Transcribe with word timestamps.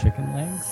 Chicken 0.00 0.26
legs. 0.36 0.66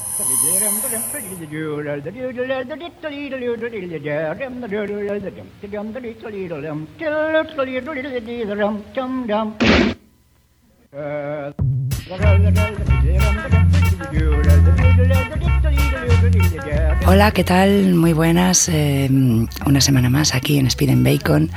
Hola, 17.06 17.30
¿qué 17.30 17.45
tal? 17.45 17.95
Muy 17.95 18.12
buenas. 18.12 18.69
Eh, 18.69 19.09
una 19.10 19.80
semana 19.80 20.10
más 20.10 20.34
aquí 20.34 20.59
en 20.59 20.66
Speed 20.66 20.91
and 20.91 21.05
Bacon. 21.05 21.51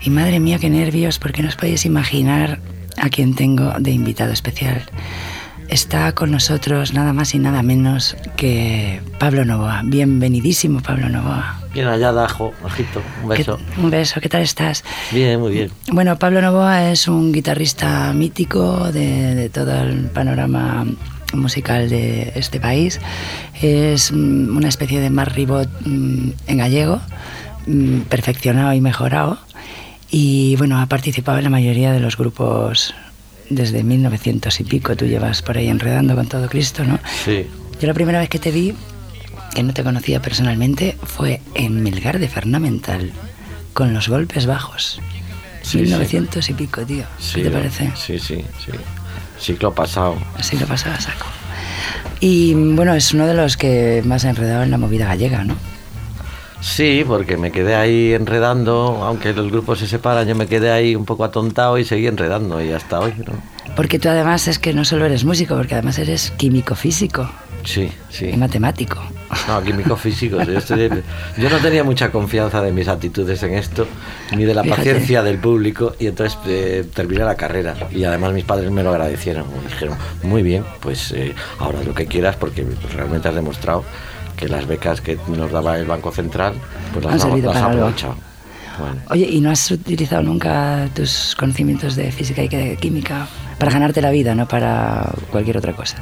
Y 0.00 0.10
madre 0.10 0.40
mía, 0.40 0.58
qué 0.58 0.68
nervios, 0.68 1.18
porque 1.18 1.42
no 1.42 1.48
os 1.48 1.56
podéis 1.56 1.84
imaginar 1.86 2.58
a 2.96 3.08
quién 3.08 3.34
tengo 3.34 3.72
de 3.78 3.90
invitado 3.90 4.32
especial. 4.32 4.82
Está 5.68 6.12
con 6.12 6.30
nosotros 6.30 6.92
nada 6.92 7.12
más 7.14 7.34
y 7.34 7.38
nada 7.38 7.62
menos 7.62 8.16
que 8.36 9.00
Pablo 9.18 9.44
Novoa. 9.46 9.80
Bienvenidísimo, 9.84 10.80
Pablo 10.82 11.08
Novoa. 11.08 11.60
Bien 11.72 11.86
hallada, 11.86 12.26
Ajo, 12.26 12.52
Ojito, 12.62 13.00
un 13.22 13.28
beso. 13.30 13.56
¿Qué- 13.56 13.80
un 13.80 13.90
beso, 13.90 14.20
¿qué 14.20 14.28
tal 14.28 14.42
estás? 14.42 14.84
Bien, 15.12 15.40
muy 15.40 15.52
bien. 15.52 15.70
Bueno, 15.90 16.18
Pablo 16.18 16.42
Novoa 16.42 16.90
es 16.90 17.08
un 17.08 17.32
guitarrista 17.32 18.12
mítico 18.12 18.92
de, 18.92 19.34
de 19.34 19.48
todo 19.48 19.82
el 19.82 20.08
panorama 20.10 20.84
musical 21.32 21.88
de 21.88 22.32
este 22.34 22.60
país. 22.60 23.00
Es 23.62 24.12
mm, 24.12 24.54
una 24.54 24.68
especie 24.68 25.00
de 25.00 25.08
Mark 25.08 25.32
Ribot 25.34 25.70
mm, 25.86 26.30
en 26.48 26.58
gallego, 26.58 27.00
mm, 27.66 28.00
perfeccionado 28.02 28.74
y 28.74 28.82
mejorado. 28.82 29.38
Y 30.14 30.56
bueno, 30.56 30.78
ha 30.78 30.86
participado 30.86 31.38
en 31.38 31.44
la 31.44 31.50
mayoría 31.50 31.90
de 31.90 31.98
los 31.98 32.18
grupos 32.18 32.94
desde 33.48 33.82
1900 33.82 34.60
y 34.60 34.64
pico. 34.64 34.94
Tú 34.94 35.06
llevas 35.06 35.40
por 35.40 35.56
ahí 35.56 35.68
enredando 35.68 36.14
con 36.14 36.28
todo 36.28 36.50
Cristo, 36.50 36.84
¿no? 36.84 36.98
Sí. 37.24 37.46
Yo 37.80 37.88
la 37.88 37.94
primera 37.94 38.18
vez 38.18 38.28
que 38.28 38.38
te 38.38 38.50
vi, 38.50 38.74
que 39.54 39.62
no 39.62 39.72
te 39.72 39.82
conocía 39.82 40.20
personalmente, 40.20 40.98
fue 41.02 41.40
en 41.54 41.82
Milgar 41.82 42.18
de 42.18 42.28
Fernamental, 42.28 43.10
con 43.72 43.94
los 43.94 44.10
golpes 44.10 44.44
bajos. 44.44 45.00
Sí, 45.62 45.78
1900 45.78 46.46
y 46.50 46.52
pico, 46.52 46.84
tío. 46.84 47.04
sí, 47.18 47.36
¿Qué 47.36 47.44
te 47.44 47.50
parece? 47.50 47.92
Sí, 47.96 48.18
sí, 48.18 48.44
sí. 48.62 48.72
Ciclo 49.40 49.74
pasado. 49.74 50.18
Así 50.36 50.58
lo 50.58 50.66
pasaba 50.66 50.96
a 50.96 51.00
saco. 51.00 51.26
Y 52.20 52.52
bueno, 52.52 52.94
es 52.94 53.14
uno 53.14 53.26
de 53.26 53.32
los 53.32 53.56
que 53.56 54.02
más 54.04 54.26
ha 54.26 54.30
enredado 54.30 54.62
en 54.62 54.70
la 54.70 54.76
movida 54.76 55.06
gallega, 55.06 55.42
¿no? 55.42 55.56
Sí, 56.62 57.04
porque 57.06 57.36
me 57.36 57.50
quedé 57.50 57.74
ahí 57.74 58.12
enredando, 58.14 59.02
aunque 59.04 59.32
los 59.32 59.50
grupos 59.50 59.80
se 59.80 59.88
separan, 59.88 60.28
yo 60.28 60.36
me 60.36 60.46
quedé 60.46 60.70
ahí 60.70 60.94
un 60.94 61.04
poco 61.04 61.24
atontado 61.24 61.76
y 61.76 61.84
seguí 61.84 62.06
enredando 62.06 62.62
y 62.62 62.70
hasta 62.70 63.00
hoy, 63.00 63.12
¿no? 63.18 63.32
Porque 63.74 63.98
tú 63.98 64.08
además 64.08 64.46
es 64.46 64.58
que 64.60 64.72
no 64.72 64.84
solo 64.84 65.04
eres 65.06 65.24
músico, 65.24 65.56
porque 65.56 65.74
además 65.74 65.98
eres 65.98 66.30
químico 66.36 66.74
físico 66.76 67.28
Sí, 67.64 67.90
sí. 68.10 68.26
y 68.26 68.36
matemático. 68.36 69.02
No, 69.48 69.62
químico 69.62 69.96
físico. 69.96 70.38
Yo, 70.42 70.60
yo 71.38 71.48
no 71.50 71.58
tenía 71.58 71.82
mucha 71.82 72.12
confianza 72.12 72.60
de 72.62 72.70
mis 72.70 72.86
actitudes 72.86 73.42
en 73.42 73.54
esto, 73.54 73.86
ni 74.36 74.44
de 74.44 74.54
la 74.54 74.62
Fíjate. 74.62 74.78
paciencia 74.82 75.22
del 75.24 75.38
público, 75.38 75.94
y 75.98 76.06
entonces 76.06 76.38
eh, 76.46 76.84
terminé 76.94 77.24
la 77.24 77.34
carrera. 77.34 77.74
Y 77.90 78.04
además 78.04 78.32
mis 78.34 78.44
padres 78.44 78.70
me 78.70 78.82
lo 78.84 78.90
agradecieron. 78.90 79.46
Me 79.64 79.68
dijeron, 79.68 79.96
muy 80.22 80.42
bien, 80.42 80.64
pues 80.80 81.10
eh, 81.12 81.34
ahora 81.58 81.82
lo 81.82 81.92
que 81.94 82.06
quieras, 82.06 82.36
porque 82.36 82.64
realmente 82.94 83.28
has 83.28 83.34
demostrado 83.34 83.84
que 84.36 84.48
las 84.48 84.66
becas 84.66 85.00
que 85.00 85.18
nos 85.28 85.50
daba 85.52 85.78
el 85.78 85.86
Banco 85.86 86.10
Central, 86.12 86.54
pues 86.92 87.04
Han 87.06 87.12
las, 87.12 87.22
ha- 87.22 87.26
servido 87.28 87.52
las 87.52 87.62
para. 87.62 88.16
Bueno. 88.78 88.96
Oye, 89.10 89.26
¿y 89.28 89.40
no 89.40 89.50
has 89.50 89.70
utilizado 89.70 90.22
nunca 90.22 90.88
tus 90.94 91.36
conocimientos 91.38 91.94
de 91.94 92.10
física 92.10 92.42
y 92.42 92.48
de 92.48 92.76
química 92.76 93.28
para 93.58 93.70
ganarte 93.70 94.00
la 94.00 94.10
vida, 94.10 94.34
no 94.34 94.48
para 94.48 95.12
cualquier 95.30 95.58
otra 95.58 95.74
cosa? 95.74 95.98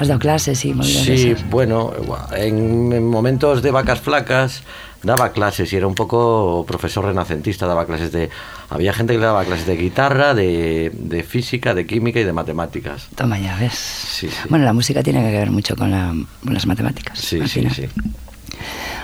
¿Has 0.00 0.08
dado 0.08 0.18
clases 0.20 0.64
y 0.64 0.74
movidas 0.74 1.04
Sí, 1.04 1.30
esas? 1.30 1.48
bueno, 1.50 1.92
en, 2.36 2.92
en 2.92 3.06
momentos 3.06 3.62
de 3.62 3.70
vacas 3.70 4.00
flacas 4.00 4.62
daba 5.02 5.30
clases 5.32 5.72
y 5.72 5.76
era 5.76 5.86
un 5.86 5.94
poco 5.94 6.64
profesor 6.66 7.04
renacentista, 7.04 7.66
daba 7.66 7.86
clases 7.86 8.10
de... 8.12 8.30
Había 8.70 8.92
gente 8.92 9.14
que 9.14 9.18
le 9.18 9.24
daba 9.24 9.44
clases 9.44 9.66
de 9.66 9.76
guitarra, 9.76 10.34
de, 10.34 10.90
de 10.94 11.22
física, 11.22 11.72
de 11.74 11.86
química 11.86 12.20
y 12.20 12.24
de 12.24 12.32
matemáticas. 12.34 13.08
Toma 13.14 13.38
ya, 13.38 13.56
¿ves? 13.56 13.72
Sí, 13.72 14.28
sí. 14.28 14.36
Bueno, 14.50 14.64
la 14.66 14.74
música 14.74 15.02
tiene 15.02 15.22
que 15.22 15.38
ver 15.38 15.50
mucho 15.50 15.74
con, 15.74 15.90
la- 15.90 16.14
con 16.44 16.52
las 16.54 16.66
matemáticas. 16.66 17.18
Sí, 17.18 17.40
sí, 17.42 17.60
final. 17.60 17.74
sí. 17.74 17.86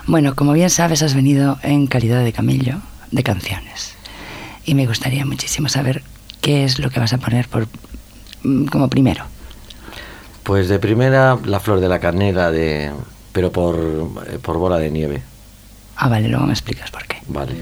Bueno, 0.07 0.35
como 0.35 0.53
bien 0.53 0.69
sabes, 0.69 1.03
has 1.03 1.15
venido 1.15 1.59
en 1.63 1.87
calidad 1.87 2.23
de 2.23 2.33
camello 2.33 2.81
de 3.11 3.23
canciones. 3.23 3.95
Y 4.67 4.75
me 4.75 4.87
gustaría 4.87 5.25
muchísimo 5.25 5.69
saber 5.71 6.03
qué 6.43 6.65
es 6.65 6.79
lo 6.79 6.91
que 6.91 7.01
vas 7.01 7.13
a 7.15 7.19
poner 7.19 7.49
por, 7.49 7.67
mm, 8.43 8.67
como 8.67 8.89
primero. 8.89 9.25
Pues 10.43 10.69
de 10.69 10.79
primera, 10.79 11.39
La 11.47 11.59
Flor 11.59 11.81
de 11.81 11.89
la 11.89 12.01
Canela, 12.01 12.51
de, 12.51 12.91
pero 13.33 13.51
por, 13.51 13.77
eh, 14.29 14.39
por 14.43 14.59
bola 14.59 14.77
de 14.77 14.91
nieve. 14.91 15.23
Ah, 15.97 16.09
vale, 16.11 16.29
luego 16.29 16.45
me 16.47 16.53
explicas 16.53 16.91
por 16.91 17.07
qué. 17.07 17.17
Vale. 17.29 17.55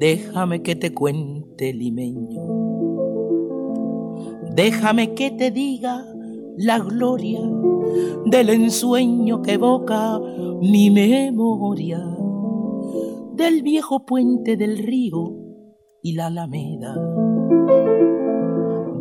Déjame 0.00 0.62
que 0.62 0.74
te 0.76 0.94
cuente, 0.94 1.74
limeño. 1.74 2.40
Déjame 4.54 5.12
que 5.12 5.30
te 5.30 5.50
diga 5.50 6.06
la 6.56 6.78
gloria 6.78 7.42
del 8.24 8.48
ensueño 8.48 9.42
que 9.42 9.52
evoca 9.52 10.18
mi 10.62 10.90
memoria, 10.90 12.02
del 13.34 13.60
viejo 13.60 14.06
puente 14.06 14.56
del 14.56 14.78
río 14.78 15.34
y 16.02 16.14
la 16.14 16.28
alameda. 16.28 16.96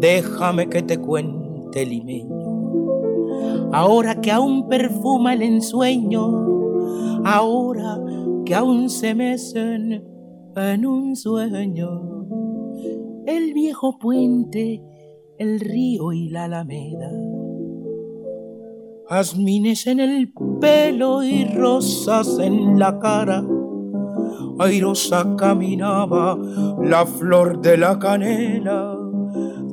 Déjame 0.01 0.67
que 0.67 0.83
te 0.83 0.97
cuente, 0.97 1.85
limeño, 1.85 3.69
ahora 3.71 4.19
que 4.19 4.33
aún 4.33 4.67
perfuma 4.67 5.31
el 5.33 5.43
ensueño, 5.43 7.23
ahora 7.23 8.01
que 8.43 8.53
aún 8.53 8.89
se 8.89 9.15
mecen 9.15 10.08
en 10.55 10.85
un 10.85 11.15
sueño, 11.15 12.25
el 13.25 13.53
viejo 13.53 13.97
puente, 13.99 14.83
el 15.37 15.59
río 15.59 16.11
y 16.11 16.29
la 16.29 16.45
alameda. 16.45 17.11
Jazmines 19.09 19.87
en 19.87 19.99
el 19.99 20.33
pelo 20.59 21.23
y 21.23 21.45
rosas 21.45 22.37
en 22.39 22.77
la 22.77 22.99
cara. 22.99 23.43
Airosa 24.59 25.35
caminaba 25.37 26.37
la 26.83 27.05
flor 27.05 27.61
de 27.61 27.77
la 27.77 27.97
canela, 27.97 28.95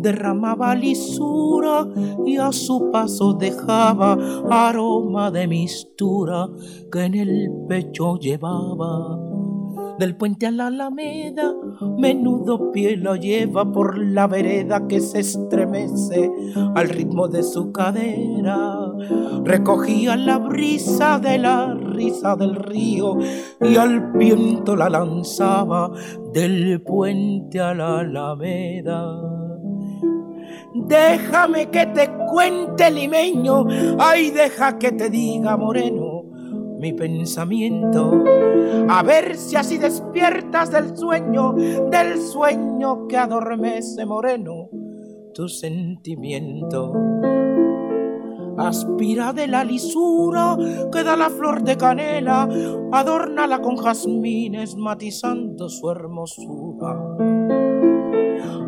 derramaba 0.01 0.75
lisura 0.75 1.87
y 2.25 2.37
a 2.37 2.53
su 2.53 2.91
paso 2.91 3.35
dejaba 3.35 4.17
aroma 4.49 5.31
de 5.31 5.47
mistura 5.47 6.49
que 6.91 7.05
en 7.05 7.15
el 7.15 7.51
pecho 7.69 8.17
llevaba. 8.17 9.36
Del 9.99 10.15
puente 10.15 10.47
a 10.47 10.51
la 10.51 10.67
alameda, 10.67 11.55
menudo 11.97 12.71
pie 12.71 12.99
lo 12.99 13.17
lleva 13.17 13.71
por 13.73 13.99
la 13.99 14.27
vereda 14.27 14.87
que 14.87 15.01
se 15.01 15.21
estremece 15.21 16.31
al 16.75 16.91
ritmo 16.91 17.29
de 17.29 17.43
su 17.43 17.73
cadera. 17.73 18.93
Recogía 19.43 20.17
la 20.17 20.37
brisa 20.39 21.19
de 21.19 21.39
la 21.39 21.73
risa 21.73 22.37
del 22.37 22.57
río 22.57 23.17
y 23.62 23.77
al 23.77 24.12
viento 24.12 24.77
la 24.77 24.91
lanzaba 24.91 25.91
del 26.34 26.83
puente 26.83 27.59
a 27.59 27.73
la 27.73 28.01
alameda. 28.01 29.23
Déjame 30.75 31.71
que 31.71 31.87
te 31.87 32.10
cuente 32.31 32.91
limeño, 32.91 33.65
ay 33.98 34.31
deja 34.31 34.78
que 34.78 34.93
te 34.93 35.09
diga 35.09 35.57
moreno 35.57 36.16
mi 36.78 36.93
pensamiento, 36.93 38.25
a 38.89 39.03
ver 39.03 39.37
si 39.37 39.57
así 39.57 39.78
despiertas 39.78 40.71
del 40.71 40.97
sueño, 40.97 41.53
del 41.91 42.21
sueño 42.21 43.07
que 43.09 43.17
adormece 43.17 44.05
moreno 44.05 44.69
tu 45.37 45.49
sentimiento. 45.49 46.95
Aspira 48.57 49.34
de 49.34 49.47
la 49.47 49.65
lisura 49.65 50.57
que 50.91 51.05
da 51.05 51.15
la 51.15 51.28
flor 51.28 51.63
de 51.63 51.77
canela, 51.77 52.49
adórnala 52.91 53.61
con 53.61 53.77
jazmines 53.77 54.77
matizando 54.77 55.69
su 55.69 55.91
hermosura. 55.91 56.97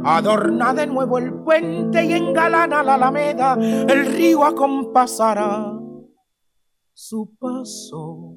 Adorna 0.04 0.74
de 0.74 0.86
nuevo 0.86 1.16
el 1.16 1.32
puente 1.32 2.04
y 2.04 2.12
engalana 2.12 2.82
la 2.82 2.94
alameda, 2.94 3.54
el 3.54 4.06
río 4.06 4.44
acompasará 4.44 5.77
su 7.00 7.32
paso 7.38 8.36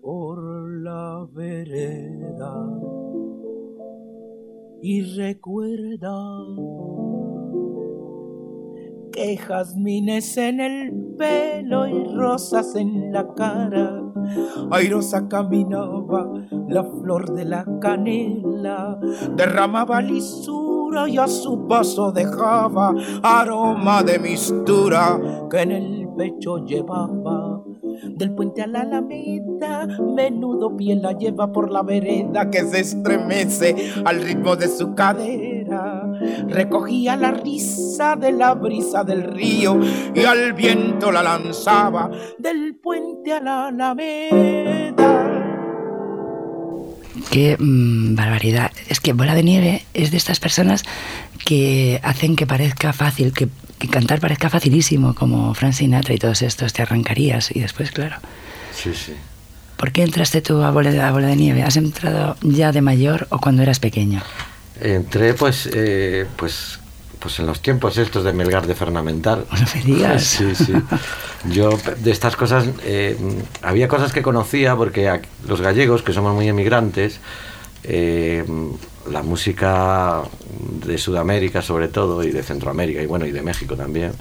por 0.00 0.38
la 0.84 1.26
vereda. 1.32 2.54
y 4.80 5.02
recuerda 5.16 6.16
que 9.10 9.36
jazmines 9.36 10.36
en 10.36 10.60
el 10.60 11.14
pelo 11.18 11.88
y 11.88 12.04
rosas 12.14 12.76
en 12.76 13.12
la 13.12 13.34
cara. 13.34 14.00
Airosa 14.70 15.26
caminaba 15.26 16.30
la 16.68 16.84
flor 16.84 17.34
de 17.34 17.46
la 17.46 17.66
canela, 17.80 19.00
derramaba 19.34 20.00
lisura 20.00 21.08
y 21.08 21.18
a 21.18 21.26
su 21.26 21.66
paso 21.66 22.12
dejaba 22.12 22.94
aroma 23.24 24.04
de 24.04 24.20
mistura 24.20 25.20
que 25.50 25.62
en 25.62 25.72
el 25.72 26.08
pecho 26.16 26.64
llevaba. 26.64 27.37
Del 28.04 28.32
puente 28.32 28.62
a 28.62 28.66
la 28.66 28.80
alameda, 28.80 29.86
menudo 30.00 30.76
pie 30.76 30.96
la 30.96 31.12
lleva 31.12 31.52
por 31.52 31.70
la 31.70 31.82
vereda 31.82 32.50
que 32.50 32.62
se 32.62 32.80
estremece 32.80 33.74
al 34.04 34.22
ritmo 34.22 34.56
de 34.56 34.68
su 34.68 34.94
cadera. 34.94 36.04
Recogía 36.48 37.16
la 37.16 37.32
risa 37.32 38.16
de 38.16 38.32
la 38.32 38.54
brisa 38.54 39.04
del 39.04 39.24
río 39.24 39.78
y 40.14 40.24
al 40.24 40.52
viento 40.52 41.10
la 41.12 41.22
lanzaba 41.22 42.10
del 42.38 42.76
puente 42.76 43.32
a 43.32 43.40
la 43.40 43.68
alameda. 43.68 45.28
Qué 47.30 47.56
mm, 47.58 48.14
barbaridad. 48.14 48.72
Es 48.88 49.00
que 49.00 49.12
Bola 49.12 49.34
de 49.34 49.42
Nieve 49.42 49.84
es 49.92 50.10
de 50.10 50.16
estas 50.16 50.40
personas 50.40 50.84
que 51.44 52.00
hacen 52.02 52.36
que 52.36 52.46
parezca 52.46 52.92
fácil, 52.92 53.32
que, 53.32 53.48
que 53.78 53.88
cantar 53.88 54.20
parezca 54.20 54.50
facilísimo, 54.50 55.14
como 55.14 55.54
Frank 55.54 55.72
Sinatra 55.72 56.14
y 56.14 56.18
todos 56.18 56.42
estos, 56.42 56.72
te 56.72 56.82
arrancarías 56.82 57.54
y 57.54 57.60
después, 57.60 57.90
claro. 57.90 58.16
Sí, 58.72 58.92
sí. 58.94 59.14
¿Por 59.76 59.92
qué 59.92 60.02
entraste 60.02 60.42
tú 60.42 60.60
a 60.62 60.70
Bola, 60.70 61.08
a 61.08 61.12
Bola 61.12 61.28
de 61.28 61.36
Nieve? 61.36 61.62
¿Has 61.62 61.76
entrado 61.76 62.36
ya 62.42 62.72
de 62.72 62.82
mayor 62.82 63.28
o 63.30 63.38
cuando 63.38 63.62
eras 63.62 63.78
pequeño? 63.78 64.20
Entré 64.80 65.34
pues, 65.34 65.68
eh, 65.72 66.26
pues, 66.36 66.80
pues 67.20 67.38
en 67.38 67.46
los 67.46 67.62
tiempos 67.62 67.96
estos 67.96 68.24
de 68.24 68.32
Melgar 68.32 68.66
de 68.66 68.74
Fernamental. 68.74 69.46
No 69.50 69.66
me 69.74 69.82
digas. 69.82 70.24
Sí, 70.24 70.54
sí. 70.54 70.72
Yo 71.50 71.78
de 71.98 72.10
estas 72.10 72.34
cosas, 72.34 72.66
eh, 72.82 73.16
había 73.62 73.86
cosas 73.86 74.12
que 74.12 74.22
conocía 74.22 74.74
porque 74.74 75.20
los 75.46 75.60
gallegos, 75.60 76.02
que 76.02 76.12
somos 76.12 76.34
muy 76.34 76.48
emigrantes, 76.48 77.20
eh, 77.84 78.44
la 79.10 79.22
música 79.22 80.22
de 80.86 80.98
Sudamérica 80.98 81.62
sobre 81.62 81.88
todo 81.88 82.22
y 82.22 82.30
de 82.30 82.42
Centroamérica 82.42 83.02
y 83.02 83.06
bueno 83.06 83.26
y 83.26 83.32
de 83.32 83.42
México 83.42 83.76
también 83.76 84.12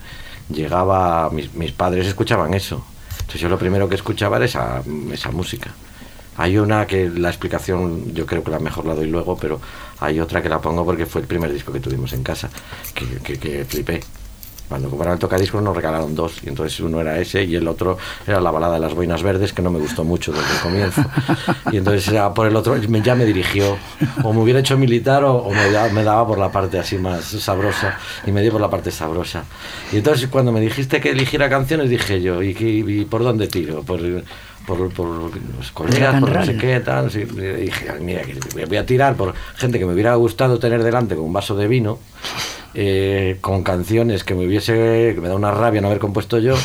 llegaba 0.49 1.29
mis, 1.29 1.53
mis 1.53 1.71
padres 1.71 2.07
escuchaban 2.07 2.53
eso. 2.53 2.85
Entonces 3.19 3.41
yo 3.41 3.49
lo 3.49 3.59
primero 3.59 3.89
que 3.89 3.95
escuchaba 3.95 4.37
era 4.37 4.45
esa, 4.45 4.81
esa 5.11 5.31
música. 5.31 5.71
Hay 6.37 6.57
una 6.57 6.85
que 6.85 7.09
la 7.09 7.29
explicación 7.29 8.13
yo 8.13 8.25
creo 8.25 8.43
que 8.43 8.51
la 8.51 8.59
mejor 8.59 8.85
la 8.85 8.95
doy 8.95 9.07
luego 9.07 9.37
pero 9.37 9.59
hay 9.99 10.19
otra 10.19 10.41
que 10.41 10.49
la 10.49 10.61
pongo 10.61 10.85
porque 10.85 11.05
fue 11.05 11.21
el 11.21 11.27
primer 11.27 11.51
disco 11.51 11.73
que 11.73 11.79
tuvimos 11.79 12.13
en 12.13 12.23
casa 12.23 12.49
que, 12.93 13.05
que, 13.23 13.39
que 13.39 13.65
flipé 13.65 14.01
cuando 14.67 14.89
compraron 14.89 15.13
el 15.13 15.19
tocadiscos 15.19 15.61
nos 15.63 15.75
regalaron 15.75 16.13
dos 16.13 16.41
y 16.43 16.49
entonces 16.49 16.79
uno 16.81 16.99
era 16.99 17.17
ese 17.19 17.43
y 17.43 17.55
el 17.55 17.67
otro 17.67 17.97
era 18.25 18.41
la 18.41 18.51
balada 18.51 18.73
de 18.75 18.79
las 18.81 18.93
boinas 18.93 19.23
verdes 19.23 19.53
que 19.53 19.61
no 19.61 19.69
me 19.71 19.79
gustó 19.79 20.03
mucho 20.03 20.31
desde 20.31 20.53
el 20.53 20.59
comienzo. 20.61 21.03
Y 21.71 21.77
entonces 21.77 22.07
era 22.09 22.33
por 22.33 22.47
el 22.47 22.55
otro 22.55 22.75
ya 22.77 23.15
me 23.15 23.25
dirigió. 23.25 23.77
O 24.23 24.33
me 24.33 24.41
hubiera 24.41 24.59
hecho 24.59 24.77
militar 24.77 25.23
o, 25.23 25.35
o 25.37 25.51
me, 25.53 25.71
da- 25.71 25.89
me 25.89 26.03
daba 26.03 26.27
por 26.27 26.37
la 26.37 26.51
parte 26.51 26.77
así 26.79 26.97
más 26.97 27.23
sabrosa 27.23 27.97
y 28.25 28.31
me 28.31 28.41
dio 28.41 28.51
por 28.51 28.61
la 28.61 28.69
parte 28.69 28.91
sabrosa. 28.91 29.45
Y 29.91 29.97
entonces 29.97 30.27
cuando 30.29 30.51
me 30.51 30.59
dijiste 30.59 30.99
que 30.99 31.11
eligiera 31.11 31.49
canciones 31.49 31.89
dije 31.89 32.21
yo 32.21 32.41
¿y, 32.43 32.53
qué- 32.53 32.69
y 32.69 33.05
por 33.05 33.23
dónde 33.23 33.47
tiro? 33.47 33.83
por 33.83 33.99
por, 34.67 34.91
por 34.93 35.07
los 35.57 35.71
colegas, 35.71 36.19
por 36.19 36.29
no 36.29 36.45
sé 36.45 36.57
qué, 36.57 36.79
tal. 36.81 37.09
sí. 37.09 37.21
Y 37.21 37.61
dije, 37.65 37.87
mira, 38.01 38.21
que 38.21 38.37
voy 38.67 38.77
a 38.77 38.85
tirar 38.85 39.15
por 39.15 39.33
gente 39.55 39.79
que 39.79 39.85
me 39.87 39.93
hubiera 39.93 40.13
gustado 40.15 40.59
tener 40.59 40.83
delante 40.83 41.15
con 41.15 41.25
un 41.25 41.33
vaso 41.33 41.55
de 41.55 41.67
vino, 41.67 41.97
eh, 42.75 43.37
con 43.41 43.63
canciones 43.63 44.23
que 44.23 44.35
me 44.35 44.45
hubiese, 44.45 45.13
que 45.15 45.21
me 45.21 45.29
da 45.29 45.35
una 45.35 45.51
rabia 45.51 45.81
no 45.81 45.87
haber 45.87 45.99
compuesto 45.99 46.37
yo, 46.37 46.55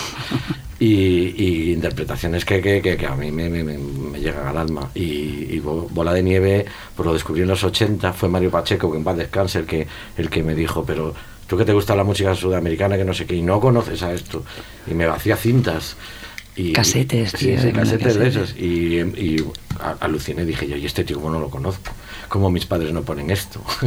y, 0.78 1.34
y 1.42 1.72
interpretaciones 1.72 2.44
que, 2.44 2.60
que, 2.60 2.82
que- 2.82 2.96
que 2.96 3.06
a 3.06 3.14
mí 3.14 3.30
me, 3.30 3.48
me- 3.48 3.62
me- 3.62 3.78
me 3.78 4.18
llegan 4.20 4.46
al 4.48 4.58
alma. 4.58 4.90
Y, 4.94 5.46
y 5.54 5.60
Bo- 5.60 5.86
Bola 5.90 6.12
de 6.12 6.22
Nieve, 6.24 6.64
pues 6.96 7.06
lo 7.06 7.12
descubrí 7.12 7.42
en 7.42 7.48
los 7.48 7.62
80, 7.62 8.12
fue 8.12 8.28
Mario 8.28 8.50
Pacheco, 8.50 8.90
que 8.90 8.98
en 8.98 9.04
paz 9.04 9.16
descanse, 9.16 9.60
el 9.60 9.66
que, 9.66 9.86
el 10.16 10.28
que 10.28 10.42
me 10.42 10.54
dijo, 10.56 10.84
pero 10.84 11.14
tú 11.46 11.56
que 11.56 11.64
te 11.64 11.72
gusta 11.72 11.94
la 11.94 12.02
música 12.04 12.34
sudamericana, 12.34 12.96
que 12.96 13.04
no 13.04 13.14
sé 13.14 13.26
qué, 13.26 13.36
y 13.36 13.42
no 13.42 13.60
conoces 13.60 14.02
a 14.02 14.12
esto. 14.12 14.42
Y 14.90 14.94
me 14.94 15.04
hacía 15.04 15.36
cintas. 15.36 15.96
Y, 16.54 16.72
Casetes, 16.72 17.32
tío, 17.32 17.58
sí, 17.58 17.66
de 17.66 17.72
casetes 17.72 18.14
de 18.18 18.20
casetes. 18.30 18.36
esos. 18.36 18.56
Y, 18.58 18.98
y 19.00 19.44
aluciné, 20.00 20.44
dije 20.44 20.68
yo, 20.68 20.76
y 20.76 20.84
este 20.84 21.02
tío, 21.02 21.16
como 21.16 21.30
no 21.30 21.40
lo 21.40 21.48
conozco? 21.48 21.92
¿Cómo 22.28 22.50
mis 22.50 22.66
padres 22.66 22.92
no 22.92 23.02
ponen 23.02 23.30
esto? 23.30 23.62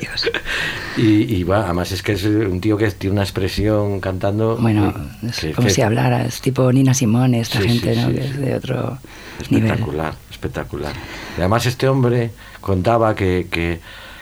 Dios. 0.00 0.30
y, 0.96 1.36
y 1.36 1.44
va, 1.44 1.64
además 1.64 1.92
es 1.92 2.02
que 2.02 2.12
es 2.12 2.24
un 2.24 2.60
tío 2.60 2.76
que 2.76 2.90
tiene 2.90 3.14
una 3.14 3.22
expresión 3.22 4.00
cantando. 4.00 4.56
Bueno, 4.56 4.92
es 5.26 5.38
que- 5.40 5.52
como 5.52 5.68
que- 5.68 5.74
si 5.74 5.82
hablaras, 5.82 6.40
tipo 6.40 6.70
Nina 6.72 6.94
Simone, 6.94 7.40
esta 7.40 7.60
Sí, 7.60 7.68
gente, 7.68 7.94
sí, 7.94 8.00
¿no? 8.00 8.08
que 8.12 8.20
es 8.24 8.36
de 8.38 8.54
otro 8.56 8.98
nivel. 9.50 9.70
Espectacular, 9.70 10.14
espectacular. 10.30 10.92
Y 11.36 11.40
además 11.40 11.66
este 11.66 11.88
hombre 11.88 12.30
contaba 12.60 13.14
que, 13.14 13.46
que, 13.50 13.80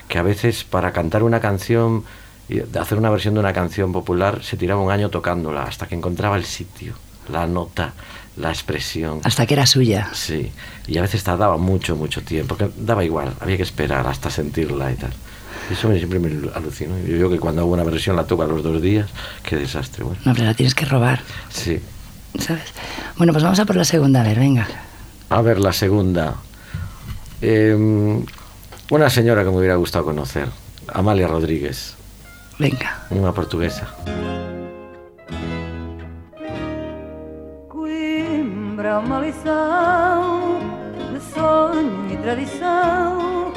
que 0.09 0.19
a 0.19 0.23
veces 0.23 0.65
para 0.65 0.93
cantar 0.93 1.23
una 1.23 1.41
canción, 1.41 2.05
y 2.49 2.61
hacer 2.79 2.99
una 2.99 3.11
versión 3.11 3.35
de 3.35 3.41
una 3.41 3.53
canción 3.53 3.93
popular, 3.93 4.43
se 4.45 4.57
tiraba 4.57 4.81
un 4.83 4.91
año 4.93 5.09
tocándola 5.11 5.63
hasta 5.65 5.87
que 5.89 5.95
encontraba 5.95 6.37
el 6.37 6.45
sitio, 6.45 6.95
la 7.31 7.47
nota, 7.47 7.93
la 8.37 8.51
expresión. 8.51 9.21
Hasta 9.25 9.47
que 9.47 9.55
era 9.55 9.67
suya. 9.67 10.09
Sí, 10.13 10.51
y 10.87 10.99
a 10.99 11.03
veces 11.03 11.23
tardaba 11.25 11.57
mucho, 11.57 11.97
mucho 11.97 12.23
tiempo, 12.23 12.57
daba 12.77 13.05
igual, 13.05 13.33
había 13.41 13.57
que 13.57 13.63
esperar 13.63 14.07
hasta 14.07 14.31
sentirla 14.31 14.91
y 14.93 14.95
tal. 14.97 15.13
Eso 15.71 15.89
me, 15.89 15.97
siempre 15.99 16.19
me 16.21 16.29
alucinó. 16.55 16.97
Yo, 17.01 17.17
yo 17.17 17.31
que 17.31 17.39
cuando 17.41 17.63
hago 17.63 17.73
una 17.73 17.83
versión 17.83 18.15
la 18.15 18.25
toco 18.25 18.43
a 18.43 18.47
los 18.47 18.63
dos 18.63 18.81
días, 18.81 19.09
qué 19.43 19.57
desastre. 19.57 20.05
Bueno, 20.05 20.21
No, 20.25 20.33
pero 20.35 20.47
la 20.47 20.55
tienes 20.55 20.75
que 20.75 20.85
robar, 20.85 21.21
sí. 21.51 21.81
¿sabes? 22.39 22.63
Bueno, 23.17 23.33
pues 23.33 23.43
vamos 23.43 23.59
a 23.59 23.65
por 23.65 23.77
la 23.77 23.85
segunda, 23.85 24.21
a 24.21 24.25
ver, 24.25 24.39
venga. 24.39 24.69
A 25.29 25.41
ver, 25.43 25.59
la 25.59 25.73
segunda. 25.73 26.35
Eh, 27.43 27.75
una 28.91 29.11
señora 29.11 29.43
que 29.43 29.51
me 29.51 29.57
hubiera 29.57 29.75
gustado 29.77 30.05
conocer, 30.05 30.49
Amalia 30.93 31.27
Rodríguez, 31.27 31.95
Venga. 32.59 33.05
una 33.11 33.33
portuguesa. 33.33 33.89
Coimbra, 38.97 39.01
uma 39.01 39.21
lição 39.21 40.59
de 41.13 41.21
sonho 41.21 42.11
e 42.11 42.17
tradição. 42.17 43.53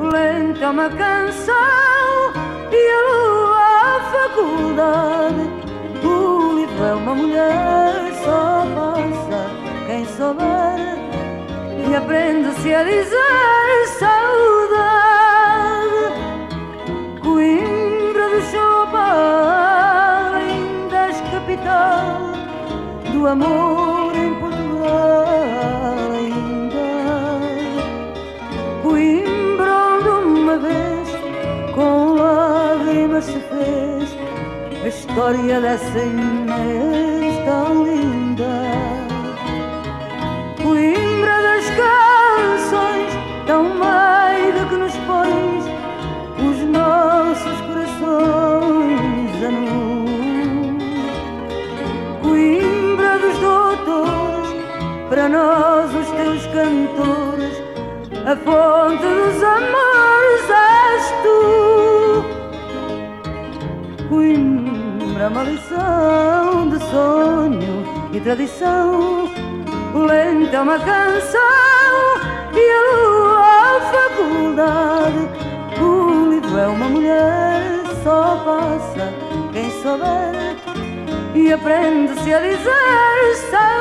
Lenta 0.00 0.70
uma 0.70 0.88
canção 0.90 2.32
e 2.70 2.90
a 2.90 3.00
lua 3.08 3.60
a 3.82 4.00
faculdade. 4.12 5.50
O 6.04 6.54
livro 6.56 6.84
é 6.84 6.94
uma 6.94 7.14
mulher, 7.14 8.12
só 8.24 8.66
passa 8.74 9.50
quem 9.86 10.04
souber. 10.04 10.98
E 11.88 11.94
aprende-se 11.94 12.74
a 12.74 12.82
dizer 12.84 13.86
saudade. 13.98 14.90
Coimbra 17.22 18.28
do 18.30 18.40
Chopin, 18.50 18.98
ainda 20.34 20.96
és 21.06 21.20
capital 21.30 22.32
do 23.12 23.26
amor 23.26 23.81
história 35.12 35.60
dessa 35.60 35.98
Inês 35.98 37.44
tão 37.44 37.84
linda. 37.84 38.62
Coimbra 40.62 41.42
das 41.42 41.66
canções, 41.82 43.12
tão 43.46 43.64
meida 43.64 44.64
que 44.70 44.76
nos 44.76 44.96
pões 45.06 45.64
os 46.48 46.58
nossos 46.66 47.60
corações 47.60 49.44
a 49.44 49.50
nu. 49.50 50.78
Coimbra 52.22 53.18
dos 53.18 53.38
doutores, 53.38 54.48
para 55.10 55.28
nós 55.28 55.94
os 55.94 56.10
teus 56.12 56.46
cantores, 56.46 57.62
a 58.24 58.34
fonte 58.34 59.02
dos 59.02 59.42
amores 59.42 59.81
Coimbra, 65.22 65.28
uma 65.28 65.42
lição 65.44 66.68
de 66.68 66.78
sonho 66.90 68.10
e 68.12 68.20
tradição, 68.20 69.30
lenta 69.94 70.62
uma 70.62 70.78
canção 70.78 71.40
e 72.52 72.70
a 72.70 72.82
lua 72.96 73.42
a 73.68 73.80
faculdade. 73.92 75.28
O 75.80 76.30
livro 76.30 76.58
é 76.58 76.66
uma 76.66 76.88
mulher, 76.88 77.62
só 78.02 78.42
passa 78.44 79.12
quem 79.52 79.70
souber 79.82 80.56
e 81.34 81.52
aprende-se 81.52 82.34
a 82.34 82.40
dizer 82.40 83.71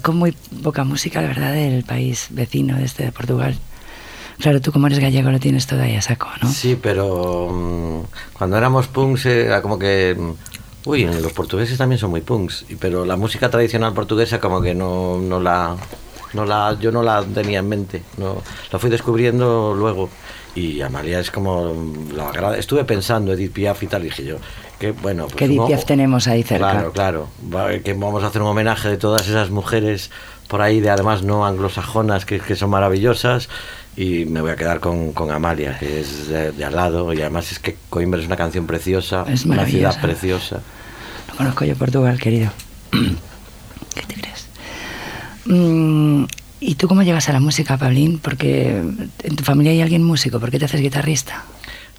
Conozco 0.00 0.12
muy 0.12 0.32
poca 0.62 0.82
música, 0.84 1.20
la 1.20 1.28
verdad, 1.28 1.52
del 1.52 1.84
país 1.84 2.28
vecino, 2.30 2.78
este 2.78 3.04
de 3.04 3.12
Portugal. 3.12 3.54
Claro, 4.38 4.60
tú 4.62 4.72
como 4.72 4.86
eres 4.86 4.98
gallego 4.98 5.30
lo 5.30 5.38
tienes 5.38 5.66
todo 5.66 5.82
ahí 5.82 5.94
a 5.94 6.00
saco, 6.00 6.26
¿no? 6.42 6.50
Sí, 6.50 6.78
pero 6.80 7.48
mm, 7.50 8.04
cuando 8.32 8.56
éramos 8.56 8.88
punks 8.88 9.26
era 9.26 9.60
como 9.60 9.78
que... 9.78 10.16
mm, 10.18 10.88
Uy, 10.88 11.04
los 11.04 11.32
portugueses 11.34 11.76
también 11.76 11.98
son 11.98 12.08
muy 12.08 12.22
punks, 12.22 12.64
pero 12.78 13.04
la 13.04 13.16
música 13.16 13.50
tradicional 13.50 13.92
portuguesa 13.92 14.40
como 14.40 14.62
que 14.62 14.74
no, 14.74 15.18
no 15.18 15.38
la... 15.38 15.76
No 16.32 16.44
la, 16.44 16.76
yo 16.80 16.92
no 16.92 17.02
la 17.02 17.24
tenía 17.24 17.58
en 17.58 17.68
mente, 17.68 18.02
no, 18.16 18.42
la 18.70 18.78
fui 18.78 18.90
descubriendo 18.90 19.74
luego. 19.76 20.08
Y 20.54 20.80
Amalia 20.80 21.20
es 21.20 21.30
como 21.30 21.72
la 22.14 22.28
agrada. 22.28 22.56
Estuve 22.58 22.84
pensando 22.84 23.32
Edith 23.32 23.52
Piaf 23.52 23.82
y 23.82 23.86
tal, 23.86 24.02
y 24.02 24.04
dije 24.06 24.24
yo, 24.24 24.36
que 24.78 24.92
bueno, 24.92 25.24
pues 25.24 25.36
¿Qué 25.36 25.44
Edith 25.44 25.66
Piaf 25.66 25.84
tenemos 25.84 26.26
ahí 26.26 26.42
cerca? 26.42 26.70
Claro, 26.70 26.92
claro. 26.92 27.28
Que 27.84 27.92
vamos 27.94 28.22
a 28.24 28.28
hacer 28.28 28.42
un 28.42 28.48
homenaje 28.48 28.88
de 28.88 28.96
todas 28.96 29.28
esas 29.28 29.50
mujeres 29.50 30.10
por 30.48 30.62
ahí, 30.62 30.80
de 30.80 30.90
además 30.90 31.22
no 31.22 31.46
anglosajonas, 31.46 32.24
que, 32.24 32.40
que 32.40 32.56
son 32.56 32.70
maravillosas. 32.70 33.48
Y 33.96 34.24
me 34.24 34.40
voy 34.40 34.50
a 34.50 34.56
quedar 34.56 34.80
con, 34.80 35.12
con 35.12 35.30
Amalia, 35.30 35.78
que 35.78 36.00
es 36.00 36.28
de, 36.28 36.52
de 36.52 36.64
al 36.64 36.74
lado. 36.74 37.12
Y 37.12 37.20
además 37.20 37.52
es 37.52 37.58
que 37.58 37.76
Coimbra 37.88 38.20
es 38.20 38.26
una 38.26 38.36
canción 38.36 38.66
preciosa, 38.66 39.24
Es 39.28 39.44
una 39.44 39.64
ciudad 39.66 40.00
preciosa. 40.00 40.60
No 41.28 41.36
conozco 41.36 41.64
yo 41.64 41.76
Portugal, 41.76 42.18
querido. 42.18 42.50
¿Qué 42.90 44.02
te 44.06 44.14
crees? 44.14 44.29
Mm, 45.46 46.24
¿Y 46.60 46.74
tú 46.74 46.88
cómo 46.88 47.02
llegas 47.02 47.28
a 47.28 47.32
la 47.32 47.40
música, 47.40 47.78
Pablín? 47.78 48.18
Porque 48.18 48.68
en 48.68 49.36
tu 49.36 49.44
familia 49.44 49.72
hay 49.72 49.80
alguien 49.80 50.04
músico. 50.04 50.38
¿Por 50.38 50.50
qué 50.50 50.58
te 50.58 50.66
haces 50.66 50.80
guitarrista? 50.80 51.44